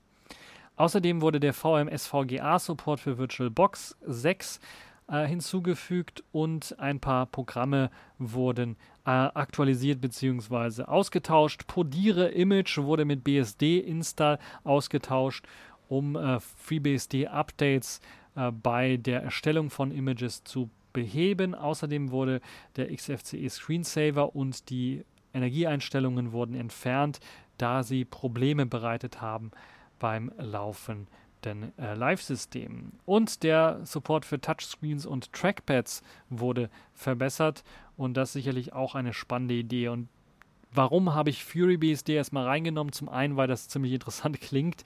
Außerdem 0.76 1.22
wurde 1.22 1.40
der 1.40 1.54
VMS-VGA-Support 1.54 3.00
für 3.00 3.18
VirtualBox 3.18 3.96
6 4.06 4.60
äh, 5.08 5.26
hinzugefügt 5.26 6.24
und 6.32 6.78
ein 6.78 7.00
paar 7.00 7.26
Programme 7.26 7.90
wurden 8.18 8.76
äh, 9.04 9.10
aktualisiert 9.10 10.00
bzw. 10.00 10.82
ausgetauscht. 10.82 11.66
Podire 11.66 12.28
Image 12.28 12.78
wurde 12.78 13.04
mit 13.04 13.24
BSD 13.24 13.78
Install 13.78 14.38
ausgetauscht, 14.64 15.46
um 15.88 16.16
äh, 16.16 16.40
FreeBSD-Updates 16.40 18.00
äh, 18.34 18.50
bei 18.50 18.96
der 18.96 19.22
Erstellung 19.22 19.70
von 19.70 19.92
Images 19.92 20.44
zu 20.44 20.70
beheben. 20.92 21.54
Außerdem 21.54 22.10
wurde 22.10 22.40
der 22.76 22.94
XFCE 22.94 23.48
Screensaver 23.48 24.34
und 24.34 24.70
die 24.70 25.04
Energieeinstellungen 25.32 26.32
wurden 26.32 26.54
entfernt, 26.54 27.20
da 27.58 27.82
sie 27.82 28.04
Probleme 28.04 28.66
bereitet 28.66 29.20
haben 29.20 29.50
beim 29.98 30.32
laufenden 31.46 31.78
äh, 31.78 31.94
Live-System. 31.94 32.92
Und 33.04 33.42
der 33.42 33.80
Support 33.85 34.24
für 34.24 34.40
Touchscreens 34.40 35.06
und 35.06 35.32
Trackpads 35.32 36.02
wurde 36.30 36.70
verbessert 36.94 37.62
und 37.96 38.16
das 38.16 38.32
sicherlich 38.32 38.72
auch 38.72 38.94
eine 38.94 39.12
spannende 39.12 39.54
Idee. 39.54 39.88
Und 39.88 40.09
warum 40.72 41.14
habe 41.14 41.30
ich 41.30 41.44
FuryBSD 41.44 42.14
erstmal 42.14 42.44
reingenommen? 42.44 42.92
Zum 42.92 43.09
einen, 43.09 43.37
weil 43.37 43.48
das 43.48 43.68
ziemlich 43.68 43.92
interessant 43.92 44.40
klingt. 44.40 44.85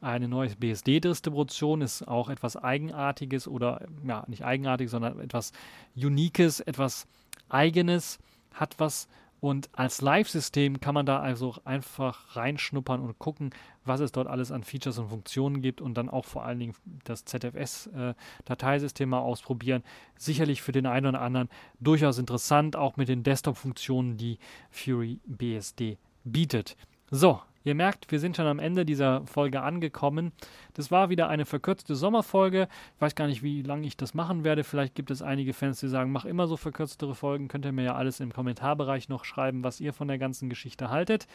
Eine 0.00 0.26
neue 0.26 0.50
BSD-Distribution 0.56 1.80
ist 1.80 2.08
auch 2.08 2.28
etwas 2.28 2.56
Eigenartiges 2.56 3.46
oder, 3.46 3.86
ja, 4.04 4.24
nicht 4.26 4.44
eigenartig, 4.44 4.90
sondern 4.90 5.20
etwas 5.20 5.52
Uniques, 5.94 6.58
etwas 6.58 7.06
Eigenes, 7.48 8.18
hat 8.52 8.74
was 8.78 9.08
und 9.42 9.70
als 9.72 10.00
Live-System 10.00 10.78
kann 10.78 10.94
man 10.94 11.04
da 11.04 11.18
also 11.18 11.56
einfach 11.64 12.36
reinschnuppern 12.36 13.00
und 13.00 13.18
gucken, 13.18 13.50
was 13.84 13.98
es 13.98 14.12
dort 14.12 14.28
alles 14.28 14.52
an 14.52 14.62
Features 14.62 14.98
und 14.98 15.08
Funktionen 15.08 15.62
gibt 15.62 15.80
und 15.80 15.94
dann 15.94 16.08
auch 16.08 16.26
vor 16.26 16.44
allen 16.44 16.60
Dingen 16.60 16.74
das 17.02 17.24
ZFS-Dateisystem 17.24 19.08
äh, 19.08 19.10
mal 19.10 19.18
ausprobieren. 19.18 19.82
Sicherlich 20.16 20.62
für 20.62 20.70
den 20.70 20.86
einen 20.86 21.06
oder 21.06 21.22
anderen 21.22 21.48
durchaus 21.80 22.18
interessant, 22.18 22.76
auch 22.76 22.96
mit 22.96 23.08
den 23.08 23.24
Desktop-Funktionen, 23.24 24.16
die 24.16 24.38
Fury 24.70 25.18
BSD 25.26 25.98
bietet. 26.22 26.76
So, 27.10 27.40
Ihr 27.64 27.74
merkt, 27.74 28.10
wir 28.10 28.18
sind 28.18 28.36
schon 28.36 28.46
am 28.46 28.58
Ende 28.58 28.84
dieser 28.84 29.26
Folge 29.26 29.62
angekommen. 29.62 30.32
Das 30.74 30.90
war 30.90 31.10
wieder 31.10 31.28
eine 31.28 31.46
verkürzte 31.46 31.94
Sommerfolge. 31.94 32.68
Ich 32.96 33.00
weiß 33.00 33.14
gar 33.14 33.26
nicht, 33.26 33.42
wie 33.42 33.62
lange 33.62 33.86
ich 33.86 33.96
das 33.96 34.14
machen 34.14 34.44
werde. 34.44 34.64
Vielleicht 34.64 34.94
gibt 34.94 35.10
es 35.10 35.22
einige 35.22 35.52
Fans, 35.52 35.80
die 35.80 35.88
sagen, 35.88 36.12
mach 36.12 36.24
immer 36.24 36.46
so 36.46 36.56
verkürztere 36.56 37.14
Folgen. 37.14 37.48
Könnt 37.48 37.64
ihr 37.64 37.72
mir 37.72 37.84
ja 37.84 37.94
alles 37.94 38.20
im 38.20 38.32
Kommentarbereich 38.32 39.08
noch 39.08 39.24
schreiben, 39.24 39.64
was 39.64 39.80
ihr 39.80 39.92
von 39.92 40.08
der 40.08 40.18
ganzen 40.18 40.48
Geschichte 40.48 40.90
haltet. 40.90 41.26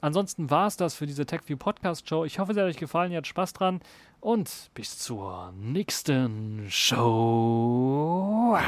Ansonsten 0.00 0.50
war 0.50 0.66
es 0.66 0.76
das 0.76 0.94
für 0.94 1.06
diese 1.06 1.24
TechView 1.24 1.56
Podcast 1.56 2.08
Show. 2.08 2.24
Ich 2.24 2.38
hoffe, 2.38 2.52
es 2.52 2.58
hat 2.58 2.64
euch 2.64 2.76
gefallen, 2.76 3.12
ihr 3.12 3.16
habt 3.18 3.26
Spaß 3.26 3.54
dran 3.54 3.80
und 4.20 4.70
bis 4.74 4.98
zur 4.98 5.52
nächsten 5.56 6.66
Show. 6.68 8.58